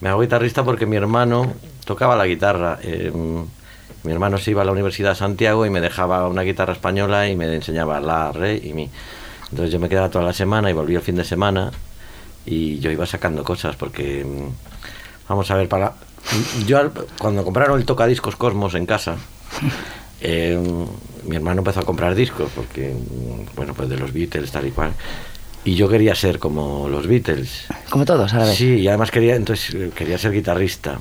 Me 0.02 0.10
hago 0.10 0.22
guitarrista 0.22 0.64
porque 0.64 0.86
mi 0.86 0.96
hermano 0.96 1.54
tocaba 1.86 2.16
la 2.16 2.28
guitarra. 2.28 2.80
Eh, 2.84 3.12
mi 4.04 4.12
hermano 4.12 4.38
se 4.38 4.52
iba 4.52 4.62
a 4.62 4.66
la 4.66 4.72
Universidad 4.72 5.10
de 5.10 5.16
Santiago 5.16 5.66
y 5.66 5.70
me 5.70 5.82
dejaba 5.82 6.28
una 6.28 6.44
guitarra 6.44 6.74
española 6.74 7.28
y 7.28 7.36
me 7.36 7.54
enseñaba 7.54 8.00
la, 8.00 8.32
re 8.32 8.60
y 8.64 8.74
mi. 8.74 8.90
Entonces 9.50 9.72
yo 9.72 9.80
me 9.80 9.90
quedaba 9.90 10.10
toda 10.10 10.26
la 10.26 10.34
semana 10.34 10.70
y 10.70 10.74
volvía 10.74 10.98
el 10.98 11.04
fin 11.04 11.16
de 11.16 11.26
semana 11.26 11.72
y 12.46 12.80
yo 12.80 12.90
iba 12.90 13.06
sacando 13.06 13.44
cosas 13.44 13.76
porque, 13.76 14.24
mm, 14.24 15.28
vamos 15.28 15.50
a 15.52 15.56
ver, 15.56 15.68
para... 15.68 15.94
Yo 16.68 16.92
cuando 17.18 17.44
compraron 17.44 17.80
el 17.80 17.86
tocadiscos 17.86 18.36
Cosmos 18.36 18.76
en 18.76 18.86
casa, 18.86 19.18
eh, 20.22 20.58
mi 21.26 21.36
hermano 21.36 21.60
empezó 21.62 21.80
a 21.82 21.84
comprar 21.84 22.16
discos 22.16 22.50
porque, 22.56 22.94
bueno, 23.56 23.74
pues 23.74 23.90
de 23.90 23.98
los 23.98 24.12
Beatles 24.14 24.52
tal 24.52 24.68
y 24.68 24.72
cual. 24.72 24.92
Y 25.64 25.76
yo 25.76 25.88
quería 25.88 26.16
ser 26.16 26.40
como 26.40 26.90
los 26.90 27.06
Beatles. 27.06 27.68
Como 27.92 28.04
todos, 28.04 28.34
a 28.34 28.40
la 28.40 28.46
vez. 28.46 28.56
Sí, 28.56 28.78
y 28.80 28.88
además 28.88 29.12
quería, 29.12 29.36
entonces 29.36 29.76
eh, 29.76 29.92
quería 29.94 30.18
ser 30.18 30.32
guitarrista. 30.32 30.98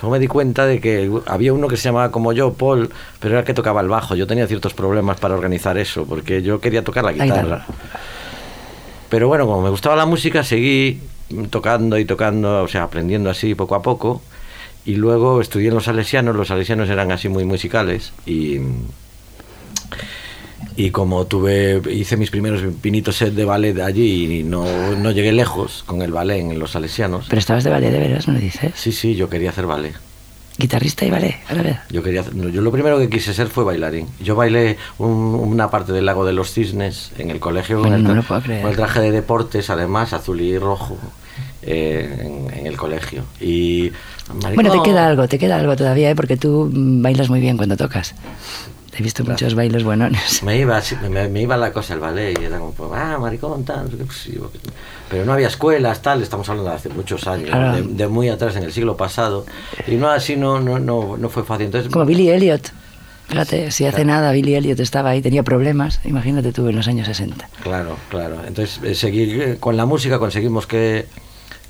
Luego 0.00 0.10
me 0.12 0.20
di 0.20 0.28
cuenta 0.28 0.66
de 0.66 0.80
que 0.80 1.10
había 1.26 1.52
uno 1.52 1.66
que 1.66 1.76
se 1.76 1.84
llamaba 1.88 2.12
como 2.12 2.32
yo, 2.32 2.52
Paul, 2.52 2.90
pero 3.18 3.32
era 3.32 3.40
el 3.40 3.44
que 3.44 3.54
tocaba 3.54 3.80
el 3.80 3.88
bajo. 3.88 4.14
Yo 4.14 4.28
tenía 4.28 4.46
ciertos 4.46 4.72
problemas 4.72 5.18
para 5.18 5.34
organizar 5.34 5.76
eso, 5.78 6.04
porque 6.06 6.42
yo 6.42 6.60
quería 6.60 6.84
tocar 6.84 7.02
la 7.02 7.10
La 7.10 7.24
guitarra. 7.24 7.42
guitarra. 7.42 7.66
Pero 9.08 9.26
bueno, 9.26 9.46
como 9.46 9.62
me 9.62 9.70
gustaba 9.70 9.96
la 9.96 10.06
música, 10.06 10.44
seguí 10.44 11.00
tocando 11.50 11.98
y 11.98 12.04
tocando, 12.04 12.62
o 12.62 12.68
sea, 12.68 12.84
aprendiendo 12.84 13.30
así 13.30 13.56
poco 13.56 13.74
a 13.74 13.82
poco. 13.82 14.22
Y 14.86 14.94
luego 14.94 15.40
estudié 15.40 15.68
en 15.68 15.74
los 15.74 15.84
salesianos, 15.84 16.36
los 16.36 16.46
salesianos 16.48 16.88
eran 16.88 17.10
así 17.10 17.28
muy 17.28 17.44
musicales 17.44 18.12
y... 18.26 18.60
Y 20.76 20.90
como 20.90 21.26
tuve, 21.26 21.80
hice 21.92 22.16
mis 22.16 22.30
primeros 22.30 22.62
pinitos 22.80 23.16
set 23.16 23.34
de 23.34 23.44
ballet 23.44 23.78
allí 23.80 24.40
y 24.40 24.42
no, 24.44 24.64
no 24.96 25.10
llegué 25.12 25.30
lejos 25.32 25.82
con 25.86 26.02
el 26.02 26.10
ballet 26.10 26.40
en 26.40 26.58
los 26.58 26.72
salesianos, 26.72 27.26
Pero 27.28 27.38
estabas 27.38 27.64
de 27.64 27.70
ballet 27.70 27.90
de 27.92 27.98
veras, 27.98 28.26
¿me 28.28 28.40
dices? 28.40 28.72
Sí, 28.74 28.90
sí, 28.92 29.14
yo 29.14 29.28
quería 29.28 29.50
hacer 29.50 29.66
ballet. 29.66 29.94
Guitarrista 30.56 31.04
y 31.04 31.10
ballet, 31.10 31.36
a 31.48 31.54
la 31.54 31.62
vez. 31.62 31.76
Yo 31.90 32.02
quería, 32.02 32.20
hacer- 32.22 32.34
yo 32.52 32.60
lo 32.62 32.70
primero 32.72 32.98
que 32.98 33.08
quise 33.08 33.34
ser 33.34 33.48
fue 33.48 33.64
bailarín. 33.64 34.06
Yo 34.22 34.36
bailé 34.36 34.76
un- 34.98 35.34
una 35.34 35.68
parte 35.70 35.92
del 35.92 36.06
lago 36.06 36.24
de 36.24 36.32
los 36.32 36.52
cisnes 36.52 37.10
en 37.18 37.30
el 37.30 37.40
colegio 37.40 37.80
con, 37.82 37.92
el, 37.92 38.02
no 38.04 38.10
tra- 38.10 38.14
lo 38.16 38.22
puedo 38.22 38.40
creer. 38.40 38.62
con 38.62 38.70
el 38.70 38.76
traje 38.76 39.00
de 39.00 39.10
deportes, 39.10 39.68
además 39.70 40.12
azul 40.12 40.40
y 40.40 40.56
rojo, 40.58 40.96
eh, 41.62 42.18
en, 42.50 42.56
en 42.58 42.66
el 42.68 42.76
colegio. 42.76 43.24
Y 43.40 43.90
Bueno, 44.54 44.70
te 44.70 44.82
queda 44.82 45.06
algo, 45.08 45.26
te 45.28 45.38
queda 45.38 45.56
algo 45.56 45.74
todavía, 45.76 46.10
¿eh? 46.10 46.14
porque 46.16 46.36
tú 46.36 46.70
bailas 46.72 47.28
muy 47.28 47.40
bien 47.40 47.56
cuando 47.56 47.76
tocas. 47.76 48.14
He 48.96 49.02
visto 49.02 49.24
muchos 49.24 49.54
bailes 49.54 49.82
buenones. 49.84 50.42
Me 50.44 50.58
iba, 50.58 50.80
me, 51.10 51.28
me 51.28 51.42
iba 51.42 51.56
la 51.56 51.72
cosa 51.72 51.94
el 51.94 52.00
ballet 52.00 52.38
y 52.40 52.44
era 52.44 52.58
como, 52.58 52.72
pues, 52.72 52.90
ah, 52.94 53.18
maricón, 53.20 53.64
tal. 53.64 53.88
pues, 53.88 54.28
Pero 55.10 55.24
no 55.24 55.32
había 55.32 55.48
escuelas, 55.48 56.00
tal, 56.02 56.22
estamos 56.22 56.48
hablando 56.48 56.70
de 56.70 56.76
hace 56.76 56.88
muchos 56.90 57.26
años, 57.26 57.50
Claro. 57.50 57.76
de, 57.76 57.82
de 57.82 58.08
muy 58.08 58.28
atrás, 58.28 58.54
en 58.56 58.62
el 58.64 58.72
siglo 58.72 58.96
pasado. 58.96 59.46
Y 59.86 59.96
no 59.96 60.08
así, 60.10 60.36
no, 60.36 60.60
no, 60.60 60.78
no, 60.78 61.16
no 61.16 61.28
fue 61.28 61.42
fácil. 61.44 61.66
Entonces, 61.66 61.90
Como 61.92 62.04
Billy 62.04 62.30
Elliot. 62.30 62.70
Fíjate, 63.26 63.70
si 63.70 63.86
hace 63.86 64.04
nada 64.04 64.32
Billy 64.32 64.54
Elliot 64.54 64.78
estaba 64.80 65.10
ahí, 65.10 65.22
tenía 65.22 65.42
problemas, 65.42 65.98
imagínate 66.04 66.52
tú 66.52 66.68
en 66.68 66.76
los 66.76 66.86
años 66.88 67.06
60. 67.06 67.48
Claro, 67.62 67.96
claro. 68.10 68.36
Entonces, 68.46 68.80
eh, 68.84 68.94
seguir 68.94 69.40
eh, 69.42 69.56
con 69.58 69.76
la 69.78 69.86
música 69.86 70.18
conseguimos 70.18 70.66
que, 70.66 71.06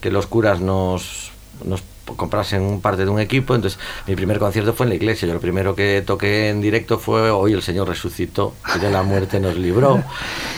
que 0.01 0.11
los 0.11 0.27
curas 0.27 0.61
nos, 0.61 1.31
nos 1.65 1.81
comprasen 2.17 2.81
parte 2.81 3.05
de 3.05 3.11
un 3.11 3.21
equipo. 3.21 3.55
Entonces, 3.55 3.79
mi 4.07 4.15
primer 4.15 4.39
concierto 4.39 4.73
fue 4.73 4.87
en 4.87 4.91
la 4.91 4.97
iglesia. 4.97 5.27
Yo 5.29 5.35
lo 5.35 5.41
primero 5.41 5.75
que 5.75 6.03
toqué 6.07 6.51
en 6.51 6.61
directo 6.61 6.99
fue 6.99 7.31
Hoy 7.31 7.53
el 7.53 7.63
Señor 7.63 7.89
resucitó 7.89 8.55
y 8.75 8.79
de 8.79 8.91
la 8.91 9.03
muerte 9.03 9.41
nos 9.41 9.57
libró. 9.57 10.03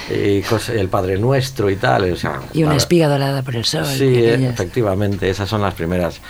Y 0.09 0.45
el 0.73 0.89
Padre 0.89 1.19
Nuestro 1.19 1.69
y 1.69 1.75
tal. 1.75 2.13
o 2.13 2.17
sea, 2.17 2.41
Y 2.53 2.63
una 2.63 2.77
espiga 2.77 3.09
dorada 3.09 3.43
por 3.43 3.57
el 3.57 3.65
sol. 3.65 3.85
Sí, 3.87 4.05
eh, 4.05 4.49
efectivamente. 4.49 5.29
Esas 5.29 5.49
son 5.49 5.63
las 5.63 5.75
primeras, 5.75 6.21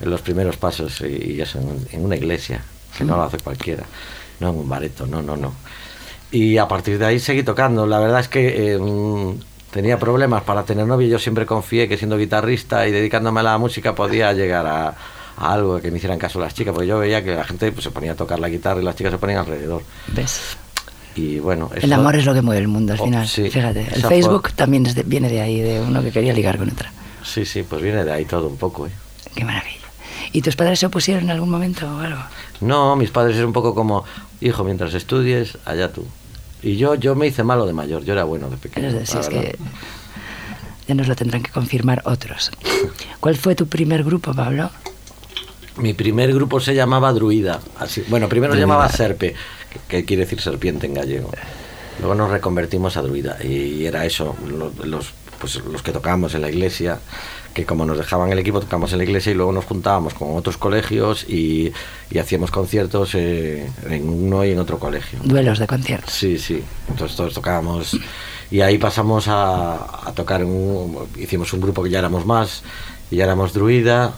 los 0.00 0.20
primeros 0.20 0.58
pasos. 0.58 1.00
Y, 1.00 1.40
eso, 1.40 1.58
en, 1.58 1.86
en 1.92 2.04
una 2.04 2.16
iglesia, 2.16 2.62
que 2.96 3.04
no 3.04 3.16
lo 3.16 3.22
hace 3.22 3.38
cualquiera. 3.38 3.84
No 4.40 4.50
en 4.50 4.56
un 4.56 4.68
bareto, 4.68 5.06
no, 5.06 5.22
no, 5.22 5.36
no. 5.36 5.54
Y 6.32 6.56
a 6.56 6.66
partir 6.66 6.98
de 6.98 7.06
ahí 7.06 7.18
seguí 7.18 7.42
tocando. 7.42 7.86
La 7.86 7.98
verdad 8.00 8.20
es 8.20 8.28
que 8.28 8.72
eh, 8.72 8.78
mm, 8.78 9.34
tenía 9.72 9.98
problemas 9.98 10.42
para 10.44 10.62
tener 10.64 10.86
novio. 10.86 11.08
Yo 11.08 11.18
siempre 11.18 11.46
confié 11.46 11.88
que 11.88 11.96
siendo 11.96 12.16
guitarrista 12.16 12.86
y 12.86 12.92
dedicándome 12.92 13.40
a 13.40 13.42
la 13.42 13.58
música 13.58 13.94
podía 13.94 14.32
llegar 14.32 14.66
a, 14.66 14.88
a 15.36 15.52
algo 15.52 15.80
que 15.80 15.90
me 15.90 15.96
hicieran 15.96 16.18
caso 16.18 16.38
las 16.38 16.54
chicas. 16.54 16.72
Porque 16.74 16.86
yo 16.86 16.98
veía 16.98 17.24
que 17.24 17.34
la 17.34 17.44
gente 17.44 17.72
pues, 17.72 17.82
se 17.84 17.90
ponía 17.90 18.12
a 18.12 18.14
tocar 18.14 18.38
la 18.38 18.48
guitarra 18.48 18.80
y 18.80 18.84
las 18.84 18.94
chicas 18.96 19.12
se 19.12 19.18
ponían 19.18 19.40
alrededor. 19.40 19.82
¿Ves? 20.08 20.56
Y 21.14 21.40
bueno, 21.40 21.70
El 21.74 21.92
amor 21.92 22.16
es 22.16 22.24
lo 22.24 22.32
que 22.32 22.40
mueve 22.40 22.60
el 22.62 22.68
mundo 22.68 22.92
al 22.94 23.00
Oh, 23.00 23.04
final. 23.04 23.26
sí, 23.28 23.50
Fíjate, 23.50 23.86
el 23.94 24.02
Facebook 24.02 24.52
también 24.54 24.86
es 24.86 24.94
de- 24.94 25.02
viene 25.02 25.28
de 25.28 25.42
ahí, 25.42 25.60
de 25.60 25.80
uno 25.80 26.02
que 26.02 26.10
quería 26.10 26.32
ligar 26.32 26.56
con 26.56 26.70
otra. 26.70 26.90
Sí, 27.22 27.44
sí, 27.44 27.62
pues 27.64 27.82
viene 27.82 28.02
de 28.04 28.12
ahí 28.12 28.24
todo 28.24 28.48
un 28.48 28.56
poco. 28.56 28.86
¿eh? 28.86 28.90
Qué 29.34 29.44
maravilla. 29.44 29.76
¿Y 30.32 30.40
tus 30.40 30.56
padres 30.56 30.78
se 30.78 30.86
opusieron 30.86 31.24
en 31.24 31.30
algún 31.30 31.50
momento 31.50 31.86
o 31.86 31.98
algo? 31.98 32.20
No, 32.62 32.96
mis 32.96 33.10
padres 33.10 33.36
eran 33.36 33.48
un 33.48 33.52
poco 33.52 33.74
como, 33.74 34.04
hijo, 34.40 34.64
mientras 34.64 34.94
estudies, 34.94 35.58
allá 35.66 35.92
tú. 35.92 36.06
Y 36.62 36.76
yo, 36.76 36.94
yo 36.94 37.14
me 37.14 37.26
hice 37.26 37.42
malo 37.42 37.66
de 37.66 37.72
mayor, 37.72 38.04
yo 38.04 38.12
era 38.12 38.24
bueno 38.24 38.48
de 38.48 38.56
pequeño. 38.56 38.88
Es 38.88 39.28
que 39.28 39.56
ya 40.86 40.94
nos 40.94 41.08
lo 41.08 41.16
tendrán 41.16 41.42
que 41.42 41.50
confirmar 41.50 42.02
otros. 42.04 42.50
¿Cuál 43.20 43.36
fue 43.36 43.54
tu 43.54 43.66
primer 43.66 44.04
grupo, 44.04 44.32
Pablo? 44.34 44.70
Mi 45.76 45.94
primer 45.94 46.32
grupo 46.34 46.60
se 46.60 46.74
llamaba 46.74 47.12
Druida. 47.12 47.60
Así, 47.78 48.04
bueno, 48.08 48.28
primero 48.28 48.52
se 48.52 48.58
Druida. 48.60 48.66
llamaba 48.74 48.88
Serpe, 48.90 49.34
que, 49.70 49.78
que 49.88 50.04
quiere 50.04 50.24
decir 50.24 50.40
serpiente 50.40 50.86
en 50.86 50.94
gallego. 50.94 51.30
Luego 51.98 52.14
nos 52.14 52.30
reconvertimos 52.30 52.96
a 52.96 53.02
Druida 53.02 53.38
y 53.42 53.84
era 53.86 54.04
eso, 54.04 54.36
lo- 54.46 54.72
los, 54.84 55.12
pues, 55.40 55.56
los 55.64 55.82
que 55.82 55.92
tocábamos 55.92 56.34
en 56.34 56.42
la 56.42 56.50
iglesia, 56.50 56.98
que 57.54 57.64
como 57.64 57.84
nos 57.84 57.98
dejaban 57.98 58.30
el 58.32 58.38
equipo 58.38 58.60
tocábamos 58.60 58.92
en 58.92 58.98
la 58.98 59.04
iglesia 59.04 59.32
y 59.32 59.34
luego 59.34 59.52
nos 59.52 59.64
juntábamos 59.64 60.14
con 60.14 60.36
otros 60.36 60.56
colegios 60.56 61.24
y, 61.28 61.72
y 62.10 62.18
hacíamos 62.18 62.50
conciertos 62.50 63.14
eh, 63.14 63.70
en 63.88 64.08
uno 64.08 64.44
y 64.44 64.50
en 64.52 64.58
otro 64.58 64.78
colegio. 64.78 65.18
Duelos 65.24 65.58
de 65.58 65.66
conciertos. 65.66 66.12
Sí, 66.12 66.38
sí. 66.38 66.62
Entonces 66.88 67.16
todos 67.16 67.34
tocábamos 67.34 67.98
y 68.50 68.60
ahí 68.60 68.78
pasamos 68.78 69.28
a, 69.28 70.08
a 70.08 70.12
tocar 70.14 70.40
en 70.40 70.48
un, 70.48 71.08
hicimos 71.16 71.52
un 71.52 71.60
grupo 71.60 71.82
que 71.82 71.90
ya 71.90 71.98
éramos 71.98 72.26
más 72.26 72.62
y 73.10 73.16
ya 73.16 73.24
éramos 73.24 73.52
druida 73.52 74.12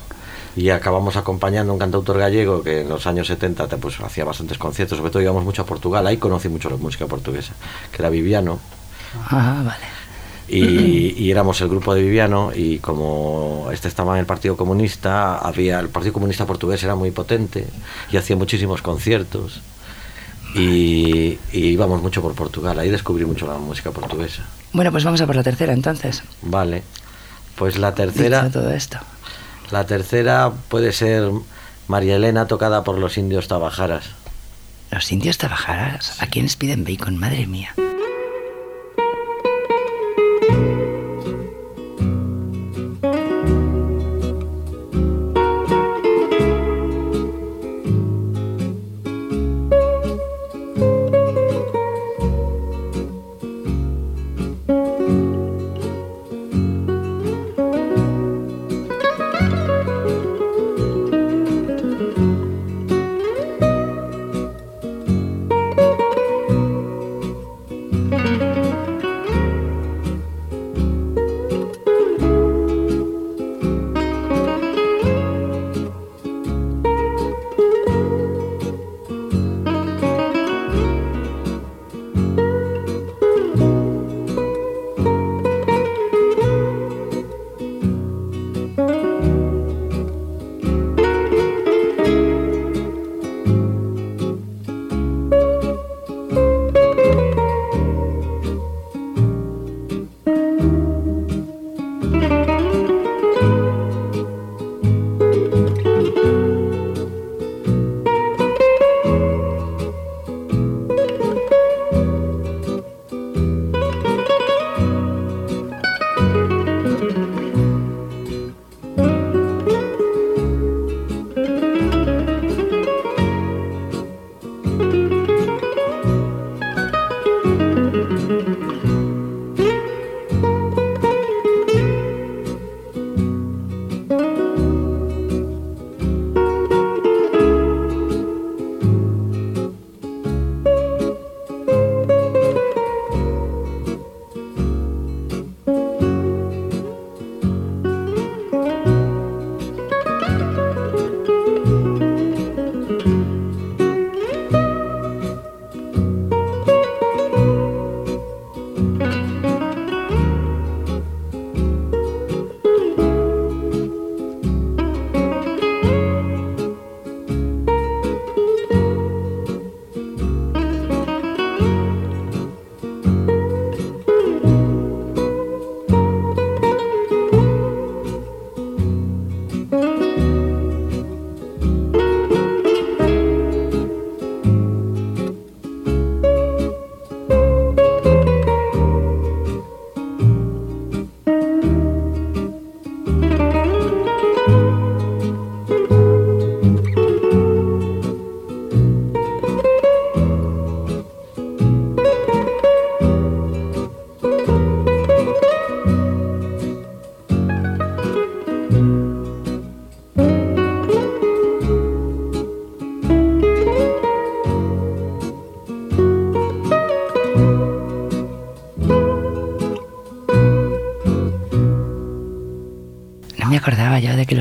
y 0.57 0.71
acabamos 0.71 1.17
acompañando 1.17 1.73
a 1.73 1.75
un 1.75 1.81
cantautor 1.81 2.19
gallego 2.19 2.63
que 2.63 2.83
en 2.83 2.89
los 2.89 3.07
años 3.09 3.27
70 3.27 3.67
te, 3.67 3.77
pues, 3.77 3.99
hacía 4.01 4.25
bastantes 4.25 4.57
conciertos, 4.57 4.99
sobre 4.99 5.11
todo 5.11 5.21
íbamos 5.23 5.43
mucho 5.43 5.63
a 5.63 5.67
Portugal, 5.67 6.07
ahí 6.07 6.17
conocí 6.17 6.49
mucho 6.49 6.71
la 6.71 6.77
música 6.77 7.07
portuguesa, 7.07 7.55
que 7.91 8.01
era 8.01 8.09
Viviano 8.09 8.61
Ah, 9.31 9.63
vale. 9.65 9.94
Y, 10.49 11.15
y 11.17 11.31
éramos 11.31 11.61
el 11.61 11.69
grupo 11.69 11.95
de 11.95 12.03
Viviano 12.03 12.51
y 12.55 12.79
como 12.79 13.69
este 13.73 13.89
estaba 13.89 14.15
en 14.15 14.21
el 14.21 14.27
Partido 14.27 14.57
Comunista, 14.57 15.39
había 15.39 15.81
el 15.81 15.89
Partido 15.89 16.13
Comunista 16.13 16.47
portugués 16.47 16.83
era 16.83 16.95
muy 16.95 17.11
potente 17.11 17.67
y 18.13 18.17
hacía 18.17 18.37
muchísimos 18.37 18.83
conciertos 18.83 19.61
y, 20.55 21.39
y 21.53 21.67
íbamos 21.69 22.01
mucho 22.03 22.23
por 22.23 22.35
Portugal, 22.35 22.79
ahí 22.79 22.91
descubrí 22.91 23.25
mucho 23.25 23.47
la 23.47 23.55
música 23.59 23.91
portuguesa. 23.91 24.45
Bueno, 24.73 24.91
pues 24.93 25.05
vamos 25.05 25.21
a 25.21 25.27
por 25.27 25.37
la 25.37 25.43
tercera 25.43 25.73
entonces. 25.73 26.23
Vale, 26.43 26.83
pues 27.57 27.79
la 27.79 27.95
tercera, 27.95 28.45
Dicho 28.45 28.61
todo 28.61 28.71
esto. 28.71 28.99
la 29.71 29.87
tercera 29.87 30.53
puede 30.69 30.93
ser 30.93 31.31
María 31.89 32.17
Elena 32.17 32.47
tocada 32.47 32.85
por 32.85 32.99
los 32.99 33.19
indios 33.19 33.49
tabajaras. 33.49 34.05
Los 34.91 35.11
indios 35.11 35.39
trabajarás. 35.39 36.21
¿A 36.23 36.27
quiénes 36.29 36.55
piden 36.57 36.85
bacon? 36.85 37.17
Madre 37.19 37.47
mía. 37.47 37.75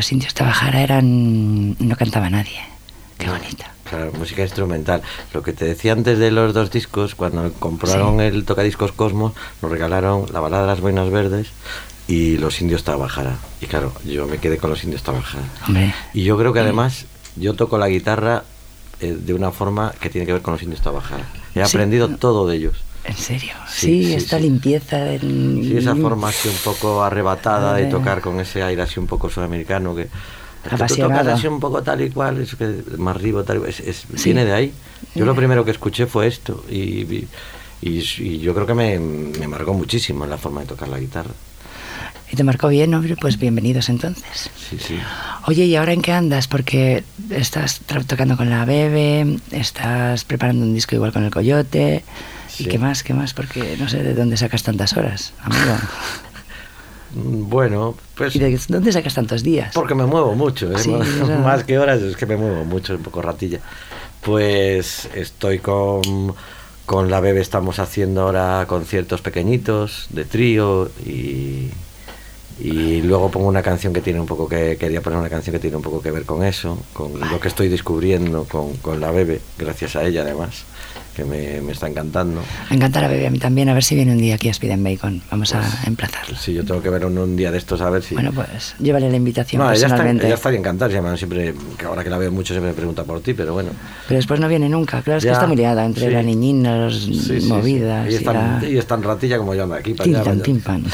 Los 0.04 0.12
indios 0.12 0.34
Tabajara 0.34 0.82
eran. 0.82 1.78
no 1.80 1.96
cantaba 1.96 2.30
nadie. 2.30 2.60
Qué 3.18 3.30
bonito. 3.30 3.64
Claro, 3.90 4.12
música 4.20 4.42
instrumental. 4.42 5.02
Lo 5.34 5.42
que 5.44 5.54
te 5.54 5.64
decía 5.64 5.94
antes 5.94 6.20
de 6.20 6.30
los 6.30 6.54
dos 6.54 6.72
discos, 6.72 7.16
cuando 7.16 7.54
compraron 7.54 8.20
el 8.20 8.44
tocadiscos 8.44 8.92
Cosmos, 8.92 9.32
nos 9.62 9.72
regalaron 9.72 10.26
la 10.34 10.42
balada 10.42 10.64
de 10.64 10.68
las 10.68 10.82
boinas 10.82 11.10
verdes 11.10 11.48
y 12.10 12.36
los 12.36 12.60
indios 12.60 12.84
Tabajara. 12.84 13.38
Y 13.62 13.68
claro, 13.68 13.94
yo 14.04 14.28
me 14.28 14.40
quedé 14.40 14.58
con 14.58 14.72
los 14.72 14.84
indios 14.84 15.04
Tabajara. 15.04 15.46
Hombre. 15.68 15.94
Y 16.14 16.24
yo 16.26 16.38
creo 16.38 16.52
que 16.52 16.60
además 16.60 17.06
yo 17.38 17.54
toco 17.54 17.78
la 17.78 17.88
guitarra 17.88 18.44
eh, 19.00 19.16
de 19.18 19.34
una 19.34 19.52
forma 19.52 19.94
que 20.02 20.10
tiene 20.10 20.28
que 20.28 20.34
ver 20.34 20.42
con 20.42 20.52
los 20.56 20.64
indios 20.64 20.82
Tabajara. 20.82 21.24
He 21.56 21.64
Sí. 21.66 21.78
aprendido 21.78 22.10
todo 22.18 22.46
de 22.46 22.58
ellos. 22.58 22.76
¿En 23.06 23.18
serio? 23.18 23.54
Sí, 23.68 24.06
Sí, 24.06 24.14
esta 24.14 24.38
sí. 24.38 24.44
limpieza. 24.44 24.98
del- 24.98 25.60
Sí, 25.64 25.78
esa 25.78 25.96
forma 25.96 26.30
así 26.30 26.48
un 26.48 26.56
poco 26.64 27.04
arrebatada 27.04 27.74
de 27.76 27.86
tocar 27.88 28.22
con 28.22 28.40
ese 28.40 28.64
aire 28.64 28.82
así 28.82 29.00
un 29.00 29.08
poco 29.08 29.30
sudamericano 29.30 29.94
que, 29.96 30.06
tú 30.06 30.96
tocas 30.96 31.28
así 31.28 31.48
un 31.48 31.60
poco 31.60 31.84
tal 31.84 32.02
y 32.02 32.10
cual, 32.10 32.40
es 32.42 32.56
que 32.56 32.82
más 32.98 33.16
arriba 33.16 33.44
tal 33.44 33.58
y 33.58 33.60
cual, 33.60 33.70
es- 33.72 33.80
es- 33.82 34.06
Sí. 34.16 34.26
viene 34.26 34.46
de 34.46 34.54
ahí. 34.54 34.74
Yo 35.16 35.26
lo 35.26 35.36
primero 35.36 35.66
que 35.66 35.72
escuché 35.72 36.06
fue 36.06 36.28
esto 36.28 36.64
y, 36.70 36.76
y, 37.02 37.28
y- 37.82 38.00
y 38.20 38.40
yo 38.40 38.54
creo 38.54 38.66
que 38.66 38.74
me, 38.74 38.98
me 39.00 39.48
marcó 39.48 39.74
muchísimo 39.74 40.26
la 40.26 40.38
forma 40.38 40.62
de 40.62 40.68
tocar 40.68 40.88
la 40.88 41.00
guitarra. 41.00 41.32
¿Y 42.32 42.36
te 42.36 42.44
marcó 42.44 42.70
bien, 42.70 42.92
hombre? 42.96 43.16
Pues 43.20 43.38
bienvenidos 43.38 43.90
entonces. 43.90 44.50
Sí, 44.58 44.78
sí. 44.80 44.98
Oye, 45.46 45.66
¿y 45.66 45.76
ahora 45.76 45.92
en 45.94 46.02
qué 46.02 46.14
andas? 46.14 46.48
Porque 46.48 47.04
estás 47.30 47.82
tocando 48.08 48.38
con 48.38 48.50
la 48.50 48.66
Bebe, 48.66 49.38
estás 49.52 50.24
preparando 50.24 50.66
un 50.66 50.74
disco 50.74 50.96
igual 50.96 51.12
con 51.14 51.24
el 51.26 51.30
Coyote. 51.32 52.04
Sí. 52.56 52.64
¿Y 52.66 52.68
qué 52.68 52.78
más? 52.78 53.04
¿Qué 53.04 53.14
más? 53.14 53.34
Porque 53.34 53.76
no 53.80 53.90
sé 53.90 54.04
de 54.04 54.14
dónde 54.14 54.38
sacas 54.38 54.62
tantas 54.64 54.96
horas, 54.96 55.34
amigo. 55.42 55.76
Mm, 57.16 57.50
Bueno, 57.50 57.96
pues 58.16 58.36
¿Y 58.36 58.40
de 58.40 58.60
dónde 58.68 58.92
sacas 58.92 59.14
tantos 59.14 59.44
días? 59.44 59.72
porque 59.74 59.96
me 59.96 60.06
muevo 60.06 60.34
mucho, 60.36 60.72
¿eh? 60.72 60.78
Sí, 60.80 60.90
más 61.44 61.64
que 61.64 61.78
horas, 61.80 62.02
es 62.02 62.16
que 62.18 62.26
me 62.26 62.38
muevo 62.38 62.64
mucho, 62.66 62.96
un 62.96 63.04
poco 63.04 63.22
ratilla. 63.22 63.60
Pues 64.22 65.10
estoy 65.14 65.60
con, 65.60 66.02
con 66.86 67.10
la 67.12 67.20
Bebe, 67.20 67.42
estamos 67.42 67.80
haciendo 67.80 68.22
ahora 68.24 68.66
conciertos 68.68 69.22
pequeñitos 69.22 70.08
de 70.12 70.24
trío 70.26 70.90
y, 71.06 71.70
y 72.60 73.02
luego 73.02 73.30
pongo 73.30 73.48
una 73.48 73.62
canción 73.62 73.94
que 73.94 74.02
tiene 74.02 74.20
un 74.20 74.26
poco 74.26 74.48
que 74.48 74.78
quería 74.78 75.02
poner 75.02 75.20
una 75.20 75.30
canción 75.30 75.54
que 75.54 75.60
tiene 75.60 75.76
un 75.76 75.84
poco 75.84 76.02
que 76.02 76.12
ver 76.12 76.24
con 76.26 76.44
eso, 76.44 76.78
con 76.94 77.20
lo 77.20 77.40
que 77.40 77.48
estoy 77.50 77.68
descubriendo 77.68 78.46
con, 78.46 78.78
con 78.78 79.00
la 79.02 79.12
Bebe, 79.12 79.42
gracias 79.58 79.96
a 79.98 80.04
ella 80.06 80.22
además, 80.22 80.64
que 81.16 81.24
me, 81.24 81.62
me 81.62 81.72
está 81.72 81.88
encantando. 81.88 82.42
Me 82.70 82.76
encanta 82.76 83.02
la 83.02 83.08
Bebe 83.08 83.28
a 83.28 83.30
mí 83.30 83.40
también, 83.40 83.70
a 83.70 83.74
ver 83.74 83.84
si 83.84 83.96
viene 83.96 84.12
un 84.12 84.18
día 84.18 84.36
aquí 84.36 84.48
a 84.48 84.52
Speed 84.52 84.72
and 84.72 84.84
Bacon. 84.84 85.22
Vamos 85.32 85.54
a 85.54 85.64
emplazarlo. 85.86 86.36
Sí, 86.36 86.54
yo 86.54 86.66
tengo 86.66 86.82
que 86.82 86.90
ver 86.90 87.06
un, 87.06 87.18
un 87.18 87.36
día 87.36 87.52
de 87.52 87.58
estos 87.58 87.82
a 87.82 87.90
ver 87.90 88.02
si... 88.04 88.16
Bueno, 88.16 88.32
pues 88.34 88.76
llévale 88.80 89.10
la 89.10 89.18
invitación 89.18 89.62
no, 89.62 89.66
ella 89.68 89.74
está, 89.76 89.88
personalmente. 89.88 90.26
ella 90.26 90.36
estaría 90.36 90.60
encantada, 90.60 91.18
siempre, 91.18 91.54
que 91.78 91.86
ahora 91.86 92.04
que 92.04 92.10
la 92.10 92.18
veo 92.18 92.32
mucho 92.32 92.54
siempre 92.54 92.72
me 92.72 92.76
pregunta 92.76 93.04
por 93.04 93.22
ti, 93.22 93.34
pero 93.34 93.54
bueno. 93.54 93.70
Pero 94.08 94.18
después 94.18 94.40
no 94.40 94.48
viene 94.48 94.70
nunca. 94.70 95.02
Claro, 95.02 95.18
es 95.20 95.24
que 95.24 95.28
Ya, 95.28 95.34
está 95.34 95.48
muy 95.48 95.56
liada 95.58 95.86
entre 95.86 96.08
sí. 96.08 96.12
la 96.14 96.24
niñina, 96.24 96.78
las 96.78 96.94
Sí, 96.96 97.40
sí, 97.42 97.48
movidas 97.48 98.10
Y, 98.12 98.16
es 98.16 98.24
tan, 98.24 98.62
la... 98.62 98.68
y 98.68 98.78
es 98.78 98.88
tan 98.88 99.04
ratilla 99.04 99.38
como 99.38 99.54
yo 99.56 99.64
ando 99.64 99.76
aquí 99.76 99.94
para 99.94 100.10
allá, 100.10 100.44
pan. 100.64 100.86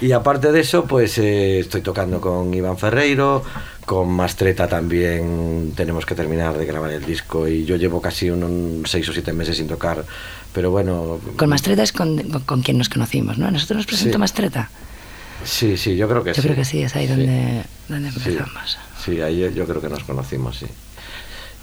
Y 0.00 0.12
aparte 0.12 0.50
de 0.50 0.60
eso, 0.60 0.84
pues 0.86 1.18
eh, 1.18 1.58
estoy 1.60 1.82
tocando 1.82 2.20
con 2.20 2.52
Iván 2.54 2.78
Ferreiro, 2.78 3.42
con 3.90 4.08
Mastreta 4.08 4.68
también 4.68 5.72
tenemos 5.74 6.06
que 6.06 6.14
terminar 6.14 6.56
de 6.56 6.64
grabar 6.64 6.92
el 6.92 7.04
disco 7.04 7.48
y 7.48 7.64
yo 7.64 7.74
llevo 7.74 8.00
casi 8.00 8.30
un, 8.30 8.44
un 8.44 8.82
seis 8.86 9.08
o 9.08 9.12
siete 9.12 9.32
meses 9.32 9.56
sin 9.56 9.66
tocar, 9.66 10.04
pero 10.52 10.70
bueno... 10.70 11.18
Con 11.36 11.48
Mastreta 11.48 11.82
es 11.82 11.90
con, 11.92 12.16
con, 12.30 12.42
con 12.42 12.62
quien 12.62 12.78
nos 12.78 12.88
conocimos, 12.88 13.36
¿no? 13.36 13.50
Nosotros 13.50 13.78
nos 13.78 13.86
presentó 13.86 14.12
Sí. 14.14 14.18
Mastreta. 14.20 14.70
Sí, 15.44 15.76
sí, 15.76 15.96
yo 15.96 16.08
creo 16.08 16.22
que 16.22 16.30
Yo 16.34 16.34
sí. 16.36 16.42
creo 16.42 16.54
que 16.54 16.64
sí, 16.64 16.82
es 16.84 16.94
ahí 16.94 17.08
Sí. 17.08 17.14
donde, 17.14 17.64
donde 17.88 18.12
Sí. 18.12 18.18
empezamos. 18.18 18.78
Sí, 19.04 19.20
ahí 19.22 19.40
yo- 19.40 19.50
yo 19.50 19.66
creo 19.66 19.80
que 19.80 19.88
nos 19.88 20.04
conocimos, 20.04 20.56
sí. 20.58 20.66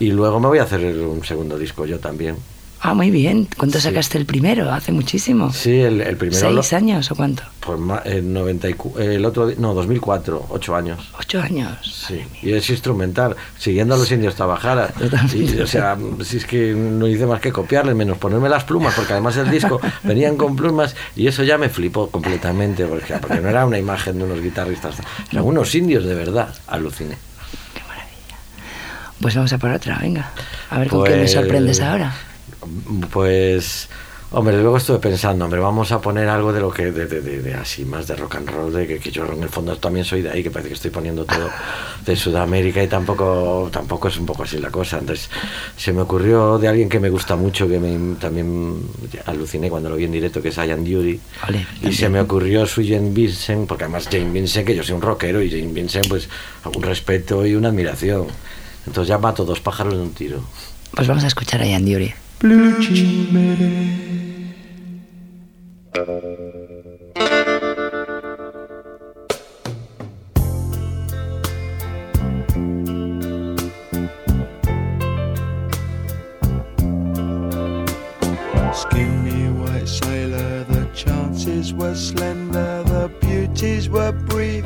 Y 0.02 0.12
luego 0.12 0.42
me 0.42 0.48
voy 0.48 0.60
a 0.60 0.64
hacer 0.64 0.82
un 0.82 1.24
segundo 1.24 1.58
disco 1.58 1.86
yo 1.86 1.98
también. 2.00 2.36
Ah, 2.80 2.94
muy 2.94 3.10
bien. 3.10 3.48
¿Cuánto 3.58 3.80
Sí. 3.80 3.86
sacaste 3.86 4.18
el 4.20 4.26
primero? 4.28 4.72
Hace 4.72 4.92
muchísimo. 4.92 5.52
Sí, 5.52 5.80
el, 5.80 6.00
el 6.00 6.16
primero... 6.16 6.52
lo- 6.52 6.62
¿Seis 6.62 6.74
años 6.74 7.10
o 7.12 7.16
cuánto? 7.16 7.42
Pues 7.60 7.80
el 8.06 8.32
94, 8.32 9.02
el 9.02 9.26
otro, 9.26 9.52
no, 9.58 9.74
2004, 9.74 10.46
ocho 10.50 10.76
años. 10.76 11.00
Ocho 11.20 11.42
años. 11.42 11.72
Sí, 12.08 12.22
y 12.44 12.54
es 12.54 12.70
instrumental, 12.70 13.36
siguiendo 13.58 13.96
a 13.96 13.98
los 13.98 14.12
indios 14.12 14.36
Tabajara. 14.36 14.94
Y, 15.34 15.60
o 15.60 15.68
sea, 15.68 15.98
si 16.24 16.38
es 16.38 16.46
que 16.46 16.74
no 16.74 17.08
hice 17.08 17.26
más 17.26 17.42
que 17.42 17.52
copiarles, 17.52 17.96
menos 17.96 18.18
ponerme 18.20 18.48
las 18.48 18.64
plumas, 18.64 18.94
porque 18.94 19.14
además 19.14 19.36
el 19.38 19.50
disco 19.50 19.82
venían 20.04 20.38
con 20.38 20.56
plumas 20.56 20.96
y 21.16 21.28
eso 21.28 21.44
ya 21.44 21.58
me 21.58 21.70
flipó 21.70 22.10
completamente, 22.12 22.86
porque, 22.86 23.16
porque 23.16 23.42
no 23.42 23.50
era 23.50 23.66
una 23.66 23.80
imagen 23.80 24.20
de 24.20 24.24
unos 24.26 24.40
guitarristas, 24.42 24.96
eran 25.32 25.44
unos 25.44 25.74
indios 25.76 26.06
de 26.06 26.14
verdad, 26.14 26.54
aluciné. 26.68 27.18
Qué 27.74 27.82
maravilla. 27.88 28.38
Pues 29.20 29.36
vamos 29.36 29.52
a 29.52 29.58
por 29.58 29.72
otra, 29.72 29.98
venga. 30.00 30.32
A 30.70 30.78
ver 30.80 30.88
con 30.90 31.04
qué 31.04 31.12
me 31.12 31.18
Pues- 31.18 31.34
sorprendes 31.34 31.82
ahora. 31.82 32.14
Pues, 33.12 33.88
hombre, 34.32 34.60
luego 34.62 34.78
estuve 34.78 35.00
pensando, 35.00 35.46
hombre, 35.46 35.60
vamos 35.60 35.92
a 35.92 36.02
poner 36.02 36.28
algo 36.28 36.52
de 36.52 36.60
lo 36.60 36.70
que, 36.72 36.92
de, 36.92 37.06
de- 37.06 37.22
de- 37.22 37.42
de 37.42 37.54
así, 37.54 37.86
más 37.86 38.08
de 38.08 38.16
rock 38.16 38.36
and 38.36 38.50
roll, 38.50 38.74
de 38.74 38.88
que, 38.88 39.00
que 39.00 39.12
yo 39.12 39.26
en 39.32 39.44
el 39.44 39.50
fondo 39.50 39.76
también 39.78 40.06
soy 40.06 40.22
de 40.22 40.30
ahí, 40.32 40.44
que 40.44 40.52
parece 40.52 40.70
que 40.70 40.76
estoy 40.76 40.92
poniendo 40.92 41.24
todo 41.26 41.50
de 42.06 42.16
Sudamérica 42.16 42.82
y 42.84 42.88
tampoco, 42.88 43.70
tampoco 43.72 44.08
es 44.08 44.18
un 44.18 44.26
poco 44.26 44.44
así 44.44 44.58
la 44.58 44.70
cosa. 44.70 44.98
Entonces, 45.00 45.30
se 45.78 45.94
me 45.94 46.02
ocurrió 46.02 46.58
de 46.58 46.68
alguien 46.68 46.90
que 46.90 47.00
me 47.00 47.10
gusta 47.10 47.36
mucho, 47.36 47.68
que 47.70 47.80
me, 47.80 48.16
también 48.16 48.82
aluciné 49.26 49.70
cuando 49.70 49.90
lo 49.90 49.96
vi 49.96 50.06
en 50.06 50.12
directo, 50.12 50.42
que 50.42 50.50
es 50.50 50.56
Ian 50.56 50.84
Dury. 50.84 51.20
Y 51.82 51.94
se 51.94 52.10
me 52.10 52.20
ocurrió 52.20 52.66
su 52.66 52.82
Jane 52.84 53.12
Vincent, 53.12 53.68
porque 53.68 53.86
además 53.86 54.08
Jane 54.12 54.30
Vincent, 54.32 54.66
que 54.68 54.76
yo 54.76 54.84
soy 54.84 54.96
un 54.96 55.02
rockero, 55.02 55.42
y 55.42 55.50
Jane 55.50 55.72
Vincent, 55.72 56.08
pues, 56.10 56.28
un 56.76 56.82
respeto 56.84 57.46
y 57.46 57.56
una 57.56 57.70
admiración. 57.70 58.28
Entonces 58.86 59.10
ya 59.10 59.18
mato 59.18 59.44
dos 59.46 59.60
pájaros 59.60 59.94
de 59.96 60.02
un 60.02 60.14
tiro. 60.14 60.42
Pues 60.96 61.08
vamos 61.08 61.24
a 61.26 61.28
escuchar 61.28 61.62
a 61.62 61.66
Ian 61.68 61.84
Dury. 61.86 62.14
Blue 62.40 62.80
Jean 62.80 63.34
Mary. 63.34 64.54
Skinny 78.72 79.50
white 79.50 79.88
sailor, 79.88 80.64
the 80.66 80.88
chances 80.94 81.74
were 81.74 81.96
slender, 81.96 82.84
the 82.84 83.12
beauties 83.20 83.90
were 83.90 84.12
brief. 84.12 84.66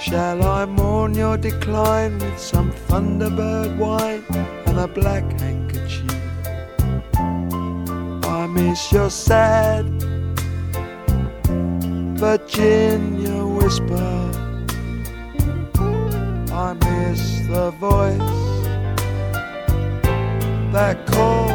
Shall 0.00 0.44
I 0.44 0.64
mourn 0.64 1.14
your 1.14 1.36
decline 1.36 2.20
with 2.20 2.38
some 2.38 2.70
thunderbird 2.88 3.76
wine 3.76 4.22
and 4.78 4.90
a 4.90 4.92
black 4.92 5.24
handkerchief? 5.40 6.10
I 8.24 8.46
miss 8.46 8.92
your 8.92 9.10
sad 9.10 9.86
Virginia 12.18 13.44
whisper. 13.46 14.30
I 16.52 16.72
miss 16.86 17.46
the 17.48 17.70
voice 17.78 18.34
that 20.72 21.06
called 21.06 21.45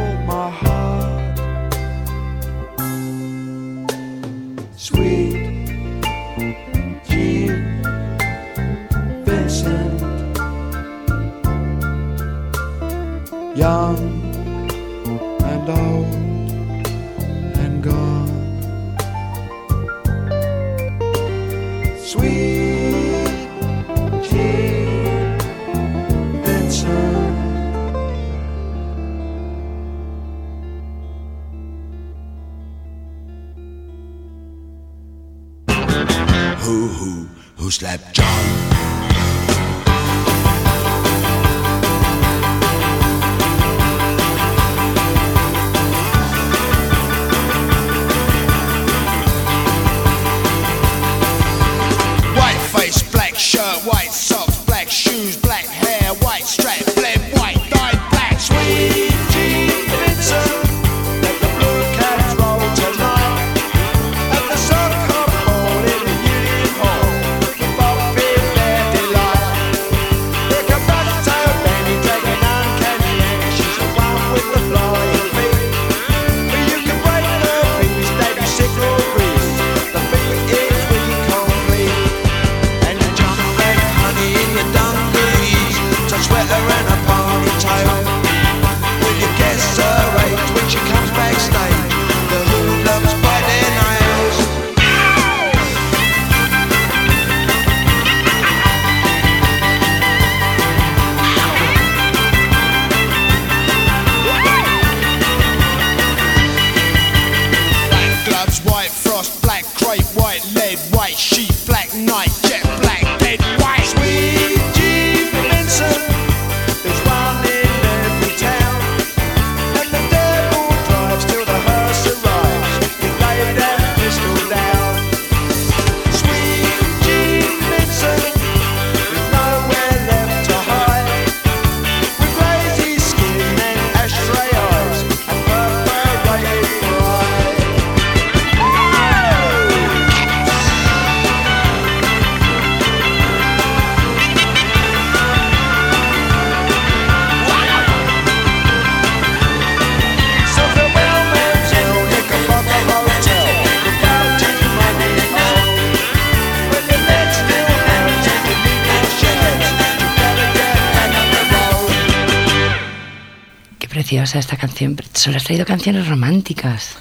preciosa 164.32 164.38
esta 164.38 164.56
canción. 164.56 164.96
Solo 165.12 165.36
has 165.36 165.44
traído 165.44 165.66
canciones 165.66 166.08
románticas. 166.08 166.94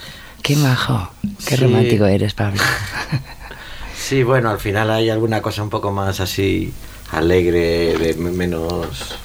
Qué 0.44 0.56
majo. 0.58 1.10
Qué 1.48 1.56
Sí. 1.56 1.64
romántico 1.64 2.06
eres, 2.06 2.34
Pablo. 2.34 2.62
Sí, 3.96 4.24
bueno, 4.24 4.50
al 4.50 4.60
final 4.60 4.90
hay 4.92 5.10
alguna 5.10 5.42
cosa 5.42 5.64
un 5.64 5.70
poco 5.70 5.92
más 5.94 6.20
así 6.20 6.74
alegre, 7.14 7.96
de 7.98 8.14
menos, 8.16 9.16